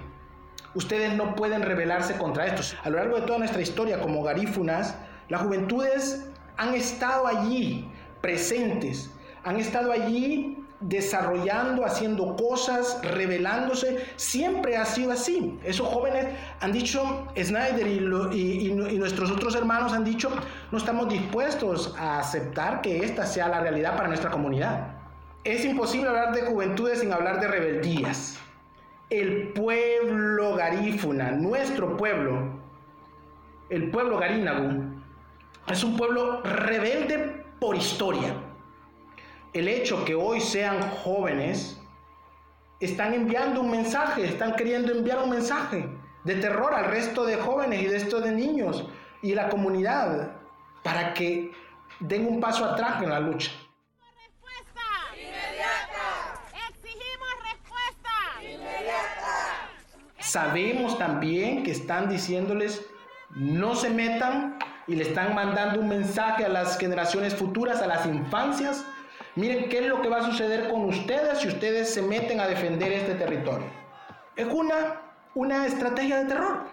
Ustedes 0.73 1.13
no 1.15 1.35
pueden 1.35 1.61
rebelarse 1.61 2.17
contra 2.17 2.47
esto. 2.47 2.75
A 2.83 2.89
lo 2.89 2.97
largo 2.97 3.17
de 3.17 3.23
toda 3.23 3.39
nuestra 3.39 3.61
historia 3.61 3.99
como 3.99 4.23
garífunas, 4.23 4.95
las 5.29 5.41
juventudes 5.41 6.25
han 6.57 6.73
estado 6.73 7.27
allí 7.27 7.89
presentes, 8.21 9.09
han 9.43 9.57
estado 9.57 9.91
allí 9.91 10.57
desarrollando, 10.81 11.85
haciendo 11.85 12.35
cosas, 12.35 12.99
revelándose. 13.03 14.05
Siempre 14.15 14.77
ha 14.77 14.85
sido 14.85 15.11
así. 15.11 15.59
Esos 15.63 15.87
jóvenes 15.87 16.27
han 16.59 16.71
dicho, 16.71 17.27
Snyder 17.37 17.87
y, 17.87 18.71
nuestros 18.97 19.31
otros 19.31 19.55
hermanos 19.55 19.93
han 19.93 20.03
dicho, 20.03 20.31
no 20.71 20.77
estamos 20.77 21.09
dispuestos 21.09 21.95
a 21.97 22.19
aceptar 22.19 22.81
que 22.81 23.03
esta 23.05 23.25
sea 23.25 23.47
la 23.47 23.61
realidad 23.61 23.95
para 23.95 24.07
nuestra 24.07 24.31
comunidad. 24.31 24.95
Es 25.43 25.65
imposible 25.65 26.09
hablar 26.09 26.33
de 26.33 26.41
juventudes 26.41 26.99
sin 26.99 27.13
hablar 27.13 27.39
de 27.39 27.47
rebeldías. 27.47 28.37
El 29.11 29.49
pueblo 29.49 30.55
garífuna, 30.55 31.31
nuestro 31.31 31.95
pueblo, 31.95 32.59
el 33.69 33.91
pueblo 33.91 34.17
garínago, 34.17 34.83
es 35.67 35.83
un 35.83 35.95
pueblo 35.95 36.41
rebelde 36.41 37.45
por 37.59 37.75
historia 37.75 38.33
el 39.53 39.67
hecho 39.67 40.05
que 40.05 40.15
hoy 40.15 40.39
sean 40.39 40.79
jóvenes, 41.03 41.79
están 42.79 43.13
enviando 43.13 43.61
un 43.61 43.69
mensaje, 43.69 44.25
están 44.25 44.55
queriendo 44.55 44.91
enviar 44.91 45.19
un 45.19 45.29
mensaje 45.29 45.87
de 46.23 46.35
terror 46.35 46.73
al 46.73 46.85
resto 46.85 47.25
de 47.25 47.35
jóvenes 47.35 47.81
y 47.81 47.87
de 47.87 47.97
estos 47.97 48.23
de 48.23 48.31
niños 48.31 48.87
y 49.21 49.35
la 49.35 49.49
comunidad 49.49 50.31
para 50.83 51.13
que 51.13 51.51
den 51.99 52.27
un 52.27 52.39
paso 52.39 52.65
atrás 52.65 53.03
en 53.03 53.09
la 53.09 53.19
lucha. 53.19 53.51
Sabemos 60.31 60.97
también 60.97 61.63
que 61.63 61.71
están 61.71 62.07
diciéndoles 62.07 62.85
no 63.31 63.75
se 63.75 63.89
metan 63.89 64.57
y 64.87 64.95
le 64.95 65.03
están 65.03 65.35
mandando 65.35 65.81
un 65.81 65.89
mensaje 65.89 66.45
a 66.45 66.49
las 66.49 66.77
generaciones 66.77 67.35
futuras, 67.35 67.81
a 67.81 67.87
las 67.87 68.05
infancias, 68.05 68.85
Miren 69.35 69.69
qué 69.69 69.79
es 69.79 69.87
lo 69.87 70.01
que 70.01 70.09
va 70.09 70.17
a 70.17 70.23
suceder 70.23 70.69
con 70.69 70.85
ustedes 70.85 71.39
si 71.39 71.47
ustedes 71.47 71.93
se 71.93 72.01
meten 72.01 72.41
a 72.41 72.47
defender 72.47 72.91
este 72.91 73.15
territorio. 73.15 73.65
Es 74.35 74.45
una, 74.45 75.01
una 75.35 75.65
estrategia 75.65 76.19
de 76.19 76.25
terror. 76.25 76.65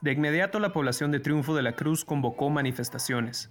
De 0.00 0.12
inmediato 0.12 0.58
la 0.58 0.72
población 0.72 1.10
de 1.12 1.20
Triunfo 1.20 1.54
de 1.54 1.62
la 1.62 1.72
Cruz 1.72 2.04
convocó 2.04 2.48
manifestaciones. 2.48 3.50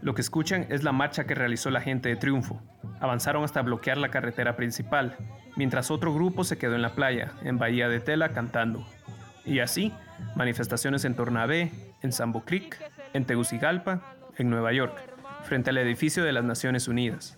Lo 0.00 0.14
que 0.14 0.20
escuchan 0.20 0.66
es 0.68 0.84
la 0.84 0.92
marcha 0.92 1.24
que 1.24 1.34
realizó 1.34 1.70
la 1.70 1.80
gente 1.80 2.08
de 2.08 2.16
Triunfo. 2.16 2.60
Avanzaron 3.00 3.42
hasta 3.42 3.62
bloquear 3.62 3.98
la 3.98 4.10
carretera 4.10 4.54
principal, 4.54 5.16
mientras 5.56 5.90
otro 5.90 6.14
grupo 6.14 6.44
se 6.44 6.58
quedó 6.58 6.74
en 6.74 6.82
la 6.82 6.94
playa, 6.94 7.32
en 7.42 7.58
Bahía 7.58 7.88
de 7.88 8.00
Tela, 8.00 8.32
cantando. 8.32 8.86
Y 9.44 9.58
así, 9.60 9.92
manifestaciones 10.36 11.04
en 11.04 11.14
Tornabé, 11.14 11.72
en 12.02 12.12
Sambo 12.12 12.44
Creek, 12.44 12.78
en 13.12 13.24
Tegucigalpa, 13.24 14.14
en 14.36 14.50
Nueva 14.50 14.72
York, 14.72 14.96
frente 15.44 15.70
al 15.70 15.78
edificio 15.78 16.24
de 16.24 16.32
las 16.32 16.44
Naciones 16.44 16.88
Unidas. 16.88 17.36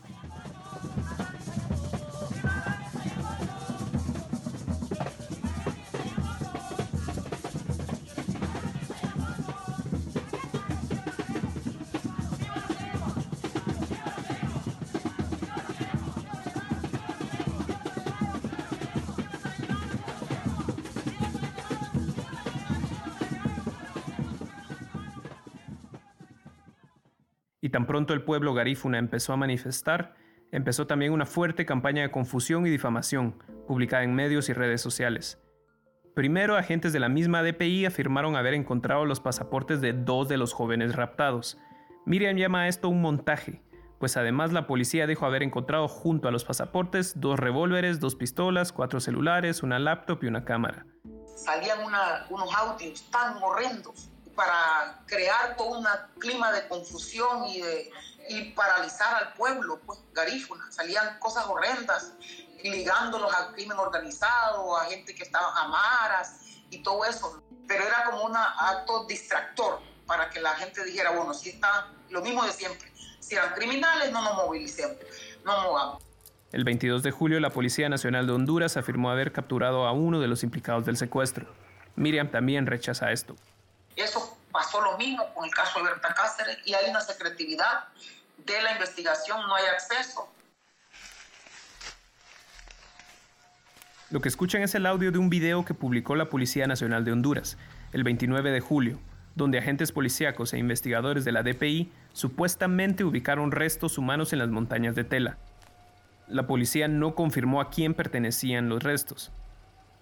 Pronto 28.05 28.13
el 28.13 28.23
pueblo 28.23 28.53
garífuna 28.53 28.99
empezó 28.99 29.33
a 29.33 29.39
manifestar, 29.39 30.15
empezó 30.53 30.87
también 30.87 31.11
una 31.11 31.25
fuerte 31.25 31.65
campaña 31.65 32.03
de 32.03 32.11
confusión 32.11 32.67
y 32.67 32.71
difamación, 32.71 33.43
publicada 33.67 34.03
en 34.03 34.15
medios 34.15 34.51
y 34.51 34.53
redes 34.53 34.83
sociales. 34.83 35.43
Primero, 36.15 36.59
agentes 36.59 36.93
de 36.93 37.01
la 37.01 37.09
misma 37.09 37.43
DPI 37.43 37.87
afirmaron 37.87 38.37
haber 38.37 38.53
encontrado 38.53 39.07
los 39.07 39.21
pasaportes 39.21 39.81
de 39.81 39.95
dos 39.95 40.29
de 40.29 40.37
los 40.37 40.53
jóvenes 40.53 40.95
raptados. 40.95 41.57
Miriam 42.05 42.37
llama 42.37 42.65
a 42.65 42.69
esto 42.69 42.91
un 42.91 43.01
montaje, 43.01 43.63
pues 43.99 44.19
además 44.19 44.53
la 44.53 44.67
policía 44.67 45.07
dijo 45.07 45.25
haber 45.25 45.43
encontrado 45.43 45.89
junto 45.89 46.29
a 46.29 46.31
los 46.31 46.45
pasaportes 46.45 47.19
dos 47.19 47.41
revólveres, 47.41 48.01
dos 48.01 48.17
pistolas, 48.17 48.71
cuatro 48.71 49.01
celulares, 49.01 49.63
una 49.63 49.79
laptop 49.79 50.23
y 50.25 50.27
una 50.27 50.45
cámara. 50.45 50.85
Salían 51.37 51.79
unos 52.29 52.55
audios 52.55 53.11
tan 53.11 53.43
horrendos 53.43 54.11
para 54.35 55.03
crear 55.07 55.57
todo 55.57 55.79
un 55.79 55.87
clima 56.19 56.53
de 56.53 56.67
confusión 56.69 57.45
y, 57.47 57.61
de, 57.61 57.91
y 58.29 58.51
paralizar 58.53 59.23
al 59.23 59.33
pueblo, 59.35 59.81
pues 59.87 60.01
garífuna. 60.13 60.71
Salían 60.71 61.19
cosas 61.19 61.47
horrendas, 61.47 62.13
ligándolos 62.63 63.33
al 63.35 63.53
crimen 63.53 63.79
organizado, 63.79 64.77
a 64.77 64.87
gente 64.87 65.15
que 65.15 65.23
estaba 65.23 65.53
a 65.61 65.69
maras 65.69 66.41
y 66.71 66.83
todo 66.83 67.05
eso. 67.05 67.43
Pero 67.67 67.85
era 67.85 68.05
como 68.05 68.25
un 68.25 68.37
acto 68.37 69.05
distractor 69.07 69.81
para 70.07 70.29
que 70.31 70.41
la 70.41 70.55
gente 70.55 70.85
dijera, 70.85 71.11
bueno, 71.11 71.33
si 71.35 71.51
está 71.51 71.89
lo 72.11 72.21
mismo 72.21 72.45
de 72.45 72.53
siempre. 72.53 72.91
Si 73.21 73.35
eran 73.35 73.55
criminales, 73.55 74.13
no 74.13 74.23
nos 74.23 74.35
movilicemos, 74.35 74.97
no 75.45 75.63
movamos. 75.63 76.03
El 76.53 76.63
22 76.63 77.03
de 77.03 77.11
julio, 77.11 77.41
la 77.41 77.51
Policía 77.51 77.89
Nacional 77.89 78.27
de 78.27 78.33
Honduras 78.33 78.77
afirmó 78.77 79.11
haber 79.11 79.33
capturado 79.33 79.87
a 79.87 79.93
uno 79.93 80.21
de 80.21 80.29
los 80.29 80.45
implicados 80.45 80.85
del 80.85 80.97
secuestro. 80.97 81.47
Miriam 81.97 82.31
también 82.31 82.67
rechaza 82.67 83.11
esto. 83.13 83.35
Eso 83.97 84.37
pasó 84.51 84.81
lo 84.81 84.97
mismo 84.99 85.33
con 85.35 85.45
el 85.45 85.51
caso 85.51 85.79
de 85.79 85.87
Berta 85.87 86.15
Cáceres 86.15 86.59
y 86.65 86.75
hay 86.75 86.91
una 86.91 87.01
secretividad 87.01 87.85
de 88.39 88.63
la 88.63 88.73
investigación, 88.73 89.41
no 89.47 89.55
hay 89.55 89.67
acceso. 89.67 90.29
Lo 94.11 94.21
que 94.21 94.29
escuchan 94.29 94.63
es 94.63 94.75
el 94.75 94.87
audio 94.87 95.11
de 95.11 95.19
un 95.19 95.31
video 95.31 95.65
que 95.65 95.75
publicó 95.75 96.15
la 96.15 96.27
Policía 96.27 96.67
Nacional 96.67 97.05
de 97.05 97.13
Honduras 97.13 97.57
el 97.93 98.05
29 98.05 98.51
de 98.51 98.61
julio, 98.61 98.99
donde 99.35 99.59
agentes 99.59 99.93
policíacos 99.93 100.53
e 100.53 100.59
investigadores 100.59 101.25
de 101.25 101.33
la 101.33 101.43
DPI 101.43 101.93
supuestamente 102.13 103.03
ubicaron 103.05 103.51
restos 103.51 103.99
humanos 103.99 104.33
en 104.33 104.39
las 104.41 104.49
montañas 104.49 104.95
de 104.95 105.05
Tela. 105.05 105.39
La 106.29 106.47
policía 106.47 106.87
no 106.87 107.15
confirmó 107.15 107.61
a 107.61 107.71
quién 107.71 107.95
pertenecían 107.95 108.69
los 108.69 108.83
restos, 108.83 109.33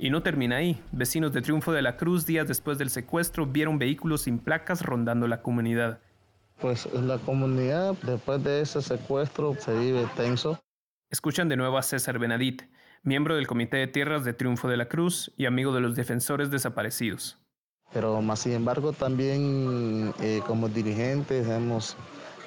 y 0.03 0.11
no 0.11 0.21
termina 0.21 0.57
ahí. 0.57 0.83
Vecinos 0.91 1.33
de 1.33 1.43
Triunfo 1.43 1.71
de 1.71 1.81
la 1.81 1.97
Cruz, 1.97 2.27
días 2.27 2.49
después 2.49 2.77
del 2.77 2.91
secuestro, 2.91 3.47
vieron 3.47 3.79
vehículos 3.79 4.23
sin 4.23 4.41
placas 4.41 4.83
rondando 4.83 5.29
la 5.29 5.43
comunidad. 5.43 6.01
Pues 6.61 6.93
la 6.93 7.19
comunidad, 7.19 7.95
después 8.03 8.43
de 8.43 8.63
ese 8.63 8.83
secuestro, 8.83 9.55
se 9.55 9.79
vive 9.79 10.05
tenso. 10.17 10.61
Escuchan 11.09 11.49
de 11.49 11.57
nuevo 11.57 11.79
a 11.79 11.83
César 11.83 12.19
Benadit, 12.19 12.63
miembro 13.05 13.37
del 13.37 13.47
Comité 13.47 13.77
de 13.77 13.87
Tierras 13.87 14.25
de 14.25 14.33
Triunfo 14.33 14.67
de 14.67 14.77
la 14.77 14.89
Cruz 14.89 15.33
y 15.37 15.47
amigo 15.47 15.73
de 15.73 15.83
los 15.83 15.95
defensores 15.95 16.51
desaparecidos. 16.51 17.39
Pero 17.93 18.21
más 18.23 18.41
sin 18.41 18.55
embargo, 18.55 18.93
también 18.93 20.13
eh, 20.21 20.41
como 20.49 20.69
dirigentes 20.69 21.47
hemos 21.47 21.97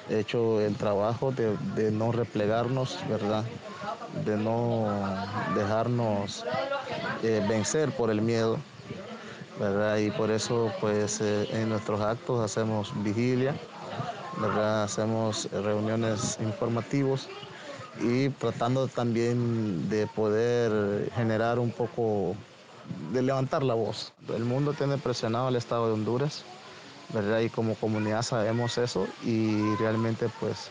hecho 0.08 0.60
el 0.60 0.76
trabajo 0.76 1.32
de, 1.32 1.90
no 1.90 2.12
replegarnos, 2.12 2.98
¿verdad? 3.08 3.44
De 4.24 4.36
no 4.36 4.86
dejarnos 5.54 6.44
eh, 7.22 7.42
vencer 7.48 7.90
por 7.90 8.10
el 8.10 8.22
miedo 8.22 8.58
¿verdad? 9.58 9.96
Y 9.98 10.10
por 10.10 10.30
eso, 10.30 10.70
pues, 10.80 11.20
eh, 11.20 11.46
en 11.52 11.70
nuestros 11.70 12.00
actos 12.00 12.40
hacemos 12.40 12.92
vigilia, 13.02 13.54
¿verdad? 14.40 14.84
Hacemos 14.84 15.48
reuniones 15.50 16.38
informativos 16.40 17.28
y 18.00 18.28
tratando 18.28 18.88
también 18.88 19.88
de 19.88 20.06
poder 20.06 21.10
generar 21.14 21.58
un 21.58 21.70
poco, 21.70 22.36
de 23.12 23.22
levantar 23.22 23.62
la 23.62 23.74
voz. 23.74 24.12
El 24.28 24.44
mundo 24.44 24.74
tiene 24.74 24.98
presionado 24.98 25.46
al 25.48 25.56
Estado 25.56 25.86
de 25.86 25.94
Honduras, 25.94 26.44
¿verdad? 27.12 27.40
Y 27.40 27.48
como 27.48 27.74
comunidad 27.74 28.22
sabemos 28.22 28.78
eso 28.78 29.06
y 29.24 29.74
realmente 29.76 30.26
pues 30.40 30.70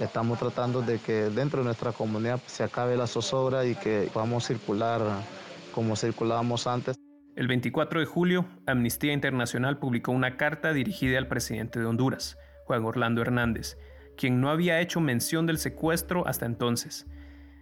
estamos 0.00 0.38
tratando 0.38 0.82
de 0.82 0.98
que 0.98 1.30
dentro 1.30 1.60
de 1.60 1.66
nuestra 1.66 1.92
comunidad 1.92 2.40
se 2.46 2.64
acabe 2.64 2.96
la 2.96 3.06
zozobra 3.06 3.64
y 3.64 3.74
que 3.74 4.10
podamos 4.12 4.46
circular 4.46 5.00
como 5.72 5.96
circulábamos 5.96 6.66
antes. 6.66 6.96
El 7.34 7.48
24 7.48 8.00
de 8.00 8.06
julio, 8.06 8.46
Amnistía 8.66 9.12
Internacional 9.12 9.78
publicó 9.78 10.12
una 10.12 10.36
carta 10.38 10.72
dirigida 10.72 11.18
al 11.18 11.28
presidente 11.28 11.78
de 11.78 11.84
Honduras, 11.84 12.38
Juan 12.64 12.84
Orlando 12.84 13.20
Hernández, 13.20 13.76
quien 14.16 14.40
no 14.40 14.48
había 14.48 14.80
hecho 14.80 15.00
mención 15.00 15.46
del 15.46 15.58
secuestro 15.58 16.26
hasta 16.26 16.46
entonces. 16.46 17.06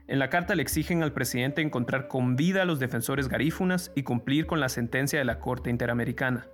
En 0.07 0.19
la 0.19 0.29
carta 0.29 0.55
le 0.55 0.63
exigen 0.63 1.03
al 1.03 1.13
presidente 1.13 1.63
encontrar 1.63 2.09
con 2.09 2.37
vida 2.37 2.63
a 2.63 2.67
los 2.67 2.79
defensores 2.79 3.29
garífunas 3.29 3.91
y 3.97 4.03
cumplir 4.03 4.47
con 4.47 4.61
la 4.61 4.69
sentencia 4.69 5.19
de 5.19 5.25
la 5.25 5.41
Corte 5.41 5.71
Interamericana. 5.71 6.47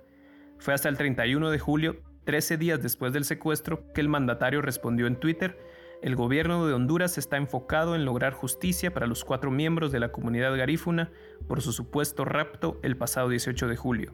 Fue 0.61 0.73
hasta 0.73 0.87
el 0.87 0.95
31 0.95 1.49
de 1.49 1.59
julio, 1.59 1.97
13 2.23 2.55
días 2.55 2.81
después 2.81 3.11
del 3.11 3.25
secuestro, 3.25 3.91
que 3.93 3.99
el 3.99 4.07
mandatario 4.07 4.61
respondió 4.61 5.07
en 5.07 5.17
Twitter 5.17 5.57
el 6.01 6.15
gobierno 6.15 6.65
de 6.65 6.73
Honduras 6.73 7.19
está 7.19 7.37
enfocado 7.37 7.95
en 7.95 8.05
lograr 8.05 8.33
justicia 8.33 8.91
para 8.91 9.05
los 9.05 9.23
cuatro 9.23 9.51
miembros 9.51 9.91
de 9.91 9.99
la 9.99 10.11
comunidad 10.11 10.57
garífuna 10.57 11.11
por 11.47 11.61
su 11.61 11.71
supuesto 11.73 12.25
rapto 12.25 12.79
el 12.81 12.97
pasado 12.97 13.29
18 13.29 13.67
de 13.67 13.77
julio. 13.77 14.11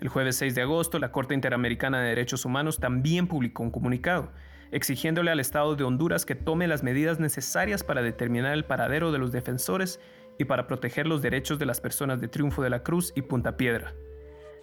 El 0.00 0.08
jueves 0.08 0.36
6 0.36 0.54
de 0.54 0.60
agosto, 0.60 0.98
la 0.98 1.12
Corte 1.12 1.32
Interamericana 1.32 1.98
de 2.02 2.08
Derechos 2.08 2.44
Humanos 2.44 2.78
también 2.78 3.26
publicó 3.26 3.62
un 3.62 3.70
comunicado, 3.70 4.32
exigiéndole 4.70 5.30
al 5.30 5.40
Estado 5.40 5.76
de 5.76 5.84
Honduras 5.84 6.26
que 6.26 6.34
tome 6.34 6.66
las 6.66 6.82
medidas 6.82 7.18
necesarias 7.18 7.84
para 7.84 8.02
determinar 8.02 8.52
el 8.52 8.66
paradero 8.66 9.10
de 9.10 9.18
los 9.18 9.32
defensores 9.32 10.00
y 10.38 10.44
para 10.44 10.66
proteger 10.66 11.06
los 11.06 11.22
derechos 11.22 11.58
de 11.58 11.64
las 11.64 11.80
personas 11.80 12.20
de 12.20 12.28
Triunfo 12.28 12.62
de 12.62 12.68
la 12.68 12.82
Cruz 12.82 13.14
y 13.16 13.22
Punta 13.22 13.56
Piedra. 13.56 13.94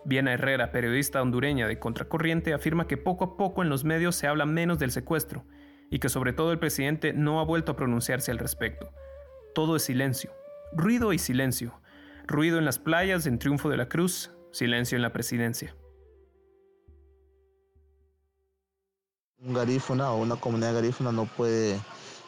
Viena 0.04 0.34
Herrera, 0.34 0.72
periodista 0.72 1.22
hondureña 1.22 1.68
de 1.68 1.78
Contracorriente, 1.78 2.54
afirma 2.54 2.88
que 2.88 2.98
poco 2.98 3.24
a 3.24 3.38
poco 3.38 3.62
en 3.62 3.70
los 3.70 3.84
medios 3.84 4.16
se 4.16 4.28
habla 4.28 4.46
menos 4.46 4.80
del 4.80 4.92
secuestro 4.92 5.46
y 5.92 6.00
que 6.00 6.10
sobre 6.10 6.34
todo 6.34 6.52
el 6.52 6.60
presidente 6.60 7.14
no 7.14 7.40
ha 7.40 7.46
vuelto 7.46 7.74
a 7.74 7.76
pronunciarse 7.76 8.32
al 8.32 8.40
respecto. 8.40 8.92
Todo 9.54 9.76
es 9.76 9.84
silencio, 9.84 10.32
ruido 10.74 11.14
y 11.14 11.20
silencio. 11.20 11.80
Ruido 12.26 12.58
en 12.58 12.66
las 12.66 12.80
playas 12.80 13.26
en 13.26 13.40
Triunfo 13.40 13.70
de 13.70 13.78
la 13.78 13.90
Cruz, 13.90 14.32
silencio 14.52 14.96
en 14.96 15.02
la 15.02 15.12
presidencia. 15.12 15.76
Un 19.40 19.54
garífuna 19.54 20.12
o 20.12 20.22
una 20.22 20.36
comunidad 20.36 20.76
garífuna 20.76 21.12
no 21.12 21.26
puede 21.26 21.80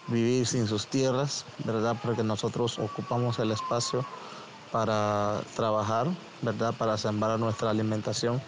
vivir 0.07 0.45
sin 0.45 0.67
sus 0.67 0.87
tierras, 0.87 1.45
¿verdad? 1.63 1.95
Porque 2.03 2.23
nosotros 2.23 2.79
ocupamos 2.79 3.39
el 3.39 3.51
espacio 3.51 4.05
para 4.73 5.41
trabajar, 5.55 6.07
¿verdad? 6.41 6.73
Para 6.73 6.97
sembrar 6.97 7.39
nuestra 7.39 7.69
alimentación, 7.69 8.41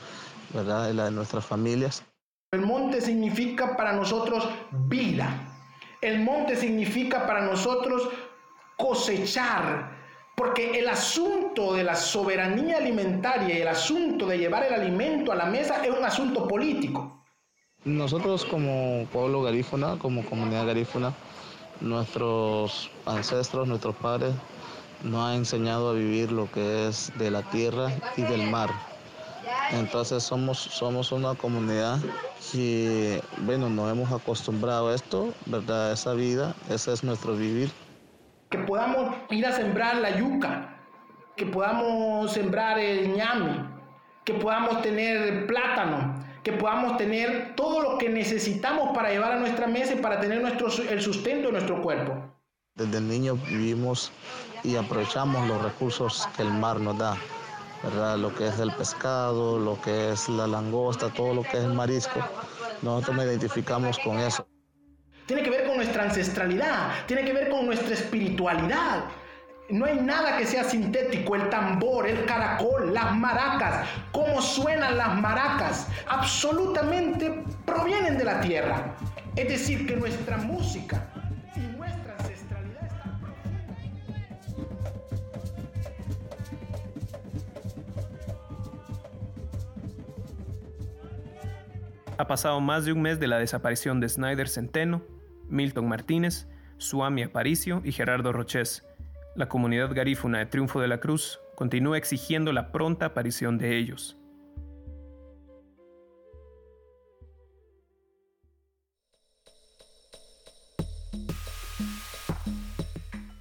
¿verdad? 0.52 0.90
Y 0.90 0.94
la 0.94 1.06
de 1.06 1.12
nuestras 1.12 1.46
familias. 1.46 2.04
El 2.52 2.62
monte 2.62 3.00
significa 3.00 3.78
para 3.78 3.94
nosotros 3.94 4.50
vida. 4.72 5.28
El 6.02 6.24
monte 6.24 6.56
significa 6.56 7.28
para 7.28 7.42
nosotros 7.42 8.10
cosechar. 8.76 9.94
Porque 10.36 10.80
el 10.80 10.90
asunto 10.90 11.76
de 11.76 11.84
la 11.84 11.96
soberanía 11.96 12.78
alimentaria 12.78 13.60
y 13.60 13.62
el 13.62 13.68
asunto 13.68 14.26
de 14.26 14.40
llevar 14.40 14.64
el 14.64 14.74
alimento 14.74 15.32
a 15.32 15.36
la 15.36 15.46
mesa 15.46 15.86
es 15.86 15.96
un 15.96 16.04
asunto 16.04 16.48
político. 16.48 17.24
Nosotros 17.86 18.46
como 18.46 19.06
pueblo 19.14 19.44
garífuna, 19.44 19.98
como 20.00 20.26
comunidad 20.26 20.66
garífuna, 20.66 21.14
nuestros 21.82 22.90
ancestros, 23.06 23.68
nuestros 23.68 23.96
padres, 23.96 24.34
nos 25.06 25.24
han 25.24 25.36
enseñado 25.36 25.92
a 25.92 25.94
vivir 25.94 26.32
lo 26.32 26.52
que 26.52 26.88
es 26.88 27.12
de 27.18 27.32
la 27.32 27.44
tierra 27.44 27.92
y 28.18 28.24
del 28.24 28.50
mar. 28.50 28.70
Entonces 29.72 30.24
somos, 30.24 30.58
somos 30.58 31.12
una 31.12 31.36
comunidad 31.36 32.00
que, 32.52 33.22
bueno, 33.40 33.70
nos 33.70 33.92
hemos 33.92 34.12
acostumbrado 34.12 34.90
a 34.90 34.96
esto, 34.96 35.34
¿verdad? 35.46 35.92
Esa 35.92 36.14
vida, 36.14 36.56
ese 36.70 36.94
es 36.94 37.04
nuestro 37.04 37.36
vivir. 37.36 37.70
Que 38.50 38.58
podamos 38.60 39.16
ir 39.30 39.46
a 39.46 39.52
sembrar 39.52 39.98
la 39.98 40.18
yuca, 40.18 40.78
que 41.36 41.46
podamos 41.46 42.32
sembrar 42.32 42.80
el 42.80 43.14
ñame, 43.14 43.66
que 44.24 44.34
podamos 44.34 44.82
tener 44.82 45.46
plátano, 45.48 46.16
que 46.44 46.54
podamos 46.54 46.98
tener 46.98 47.56
todo 47.56 47.82
lo 47.82 47.98
que 47.98 48.10
necesitamos 48.10 48.96
para 48.96 49.10
llevar 49.10 49.34
a 49.34 49.40
nuestra 49.40 49.68
mesa 49.68 49.94
y 49.94 49.98
para 49.98 50.20
tener 50.20 50.42
nuestro, 50.42 50.68
el 50.90 51.02
sustento 51.02 51.48
de 51.48 51.54
nuestro 51.54 51.82
cuerpo. 51.82 52.35
Desde 52.78 53.00
niño 53.00 53.36
vivimos 53.36 54.12
y 54.62 54.76
aprovechamos 54.76 55.48
los 55.48 55.64
recursos 55.64 56.28
que 56.36 56.42
el 56.42 56.52
mar 56.52 56.82
nos 56.82 56.98
da. 56.98 57.16
Lo 58.18 58.36
que 58.36 58.50
es 58.50 58.60
el 58.60 58.70
pescado, 58.74 59.58
lo 59.58 59.80
que 59.80 60.12
es 60.12 60.28
la 60.28 60.46
langosta, 60.46 61.10
todo 61.10 61.34
lo 61.36 61.44
que 61.44 61.56
es 61.56 61.64
el 61.64 61.74
marisco. 61.74 62.20
Nosotros 62.82 63.16
nos 63.16 63.26
identificamos 63.28 63.98
con 64.00 64.18
eso. 64.20 64.46
Tiene 65.26 65.42
que 65.42 65.52
ver 65.52 65.66
con 65.68 65.78
nuestra 65.78 66.04
ancestralidad, 66.04 67.06
tiene 67.08 67.24
que 67.24 67.32
ver 67.32 67.50
con 67.50 67.66
nuestra 67.66 67.94
espiritualidad. 67.94 69.06
No 69.70 69.86
hay 69.86 69.96
nada 70.02 70.38
que 70.38 70.46
sea 70.46 70.66
sintético, 70.66 71.38
el 71.38 71.50
tambor, 71.50 72.06
el 72.06 72.26
caracol, 72.26 72.94
las 72.94 73.16
maracas, 73.16 73.88
cómo 74.12 74.42
suenan 74.42 74.98
las 74.98 75.16
maracas, 75.16 75.88
absolutamente 76.10 77.42
provienen 77.66 78.18
de 78.18 78.26
la 78.26 78.42
tierra. 78.42 78.98
Es 79.38 79.48
decir, 79.48 79.88
que 79.88 79.96
nuestra 79.96 80.38
música, 80.38 81.10
Ha 92.18 92.28
pasado 92.28 92.62
más 92.62 92.86
de 92.86 92.94
un 92.94 93.02
mes 93.02 93.20
de 93.20 93.28
la 93.28 93.40
desaparición 93.40 94.00
de 94.00 94.08
Snyder 94.08 94.48
Centeno, 94.48 95.04
Milton 95.50 95.90
Martínez, 95.90 96.48
Suami 96.78 97.24
Aparicio 97.24 97.82
y 97.84 97.92
Gerardo 97.92 98.32
Roches. 98.32 98.86
La 99.36 99.50
comunidad 99.50 99.94
garífuna 99.94 100.40
de 100.40 100.46
Triunfo 100.46 100.80
de 100.80 100.88
la 100.88 101.02
Cruz 101.02 101.42
continúa 101.56 101.98
exigiendo 101.98 102.54
la 102.54 102.72
pronta 102.72 103.08
aparición 103.08 103.58
de 103.58 103.78
ellos. 103.78 104.18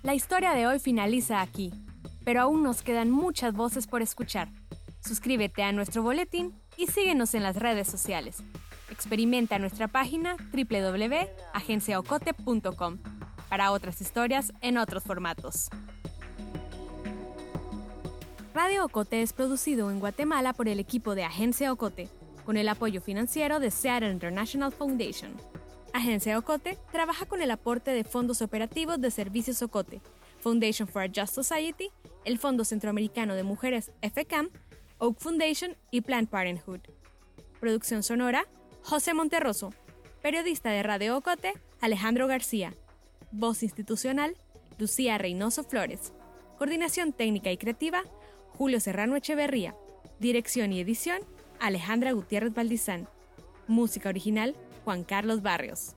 La 0.03 0.15
historia 0.15 0.53
de 0.53 0.67
hoy 0.67 0.81
finaliza 0.81 1.41
aquí, 1.41 1.73
pero 2.25 2.41
aún 2.41 2.65
nos 2.65 2.83
quedan 2.83 3.13
muchas 3.13 3.55
voces 3.55 3.87
por 3.87 4.03
escuchar. 4.03 4.49
Suscríbete 5.01 5.63
a 5.63 5.71
nuestro 5.71 6.03
boletín 6.03 6.64
y 6.77 6.89
síguenos 6.89 7.33
en 7.35 7.43
las 7.43 7.57
redes 7.57 7.89
sociales. 7.89 8.43
Experimenta 8.91 9.59
nuestra 9.59 9.89
página 9.89 10.37
www.agenciaocote.com 10.53 12.99
para 13.49 13.73
otras 13.73 14.01
historias 14.01 14.53
en 14.61 14.79
otros 14.79 15.03
formatos. 15.05 15.69
Radio 18.55 18.85
Ocote 18.85 19.23
es 19.23 19.33
producido 19.33 19.91
en 19.91 19.99
Guatemala 19.99 20.53
por 20.53 20.69
el 20.69 20.79
equipo 20.79 21.17
de 21.17 21.25
Agencia 21.25 21.73
Ocote, 21.73 22.09
con 22.45 22.57
el 22.57 22.69
apoyo 22.69 23.01
financiero 23.01 23.59
de 23.59 23.73
Seattle 23.73 24.13
International 24.13 24.71
Foundation. 24.71 25.33
Agencia 25.93 26.39
Ocote 26.39 26.79
trabaja 26.93 27.27
con 27.27 27.43
el 27.43 27.51
aporte 27.51 27.91
de 27.91 28.05
fondos 28.05 28.43
operativos 28.43 29.01
de 29.01 29.11
Servicios 29.11 29.61
Ocote, 29.63 30.01
Foundation 30.39 30.87
for 30.87 31.03
a 31.03 31.09
Just 31.09 31.35
Society, 31.35 31.91
el 32.25 32.39
Fondo 32.39 32.65
Centroamericano 32.65 33.35
de 33.35 33.43
Mujeres 33.43 33.91
FCAM, 34.03 34.51
Oak 34.99 35.19
Foundation 35.19 35.77
y 35.91 36.03
Planned 36.03 36.29
Parenthood. 36.29 36.81
Producción 37.61 38.03
sonora, 38.03 38.47
José 38.83 39.13
Monterroso. 39.13 39.73
Periodista 40.23 40.71
de 40.71 40.83
Radio 40.83 41.17
Ocote, 41.17 41.55
Alejandro 41.81 42.29
García. 42.29 42.75
Voz 43.33 43.63
institucional, 43.65 44.37
Lucía 44.79 45.19
Reynoso 45.19 45.65
Flores. 45.65 46.13
Coordinación 46.59 47.13
técnica 47.13 47.51
y 47.51 47.57
creativa, 47.57 48.05
Julio 48.57 48.79
Serrano 48.79 49.17
Echeverría. 49.17 49.75
Dirección 50.21 50.73
y 50.73 50.81
edición, 50.81 51.21
Alejandra 51.59 52.13
Gutiérrez 52.13 52.55
Valdizán. 52.55 53.09
Música 53.67 54.09
original, 54.09 54.55
Juan 54.85 55.03
Carlos 55.03 55.43
Barrios. 55.43 55.97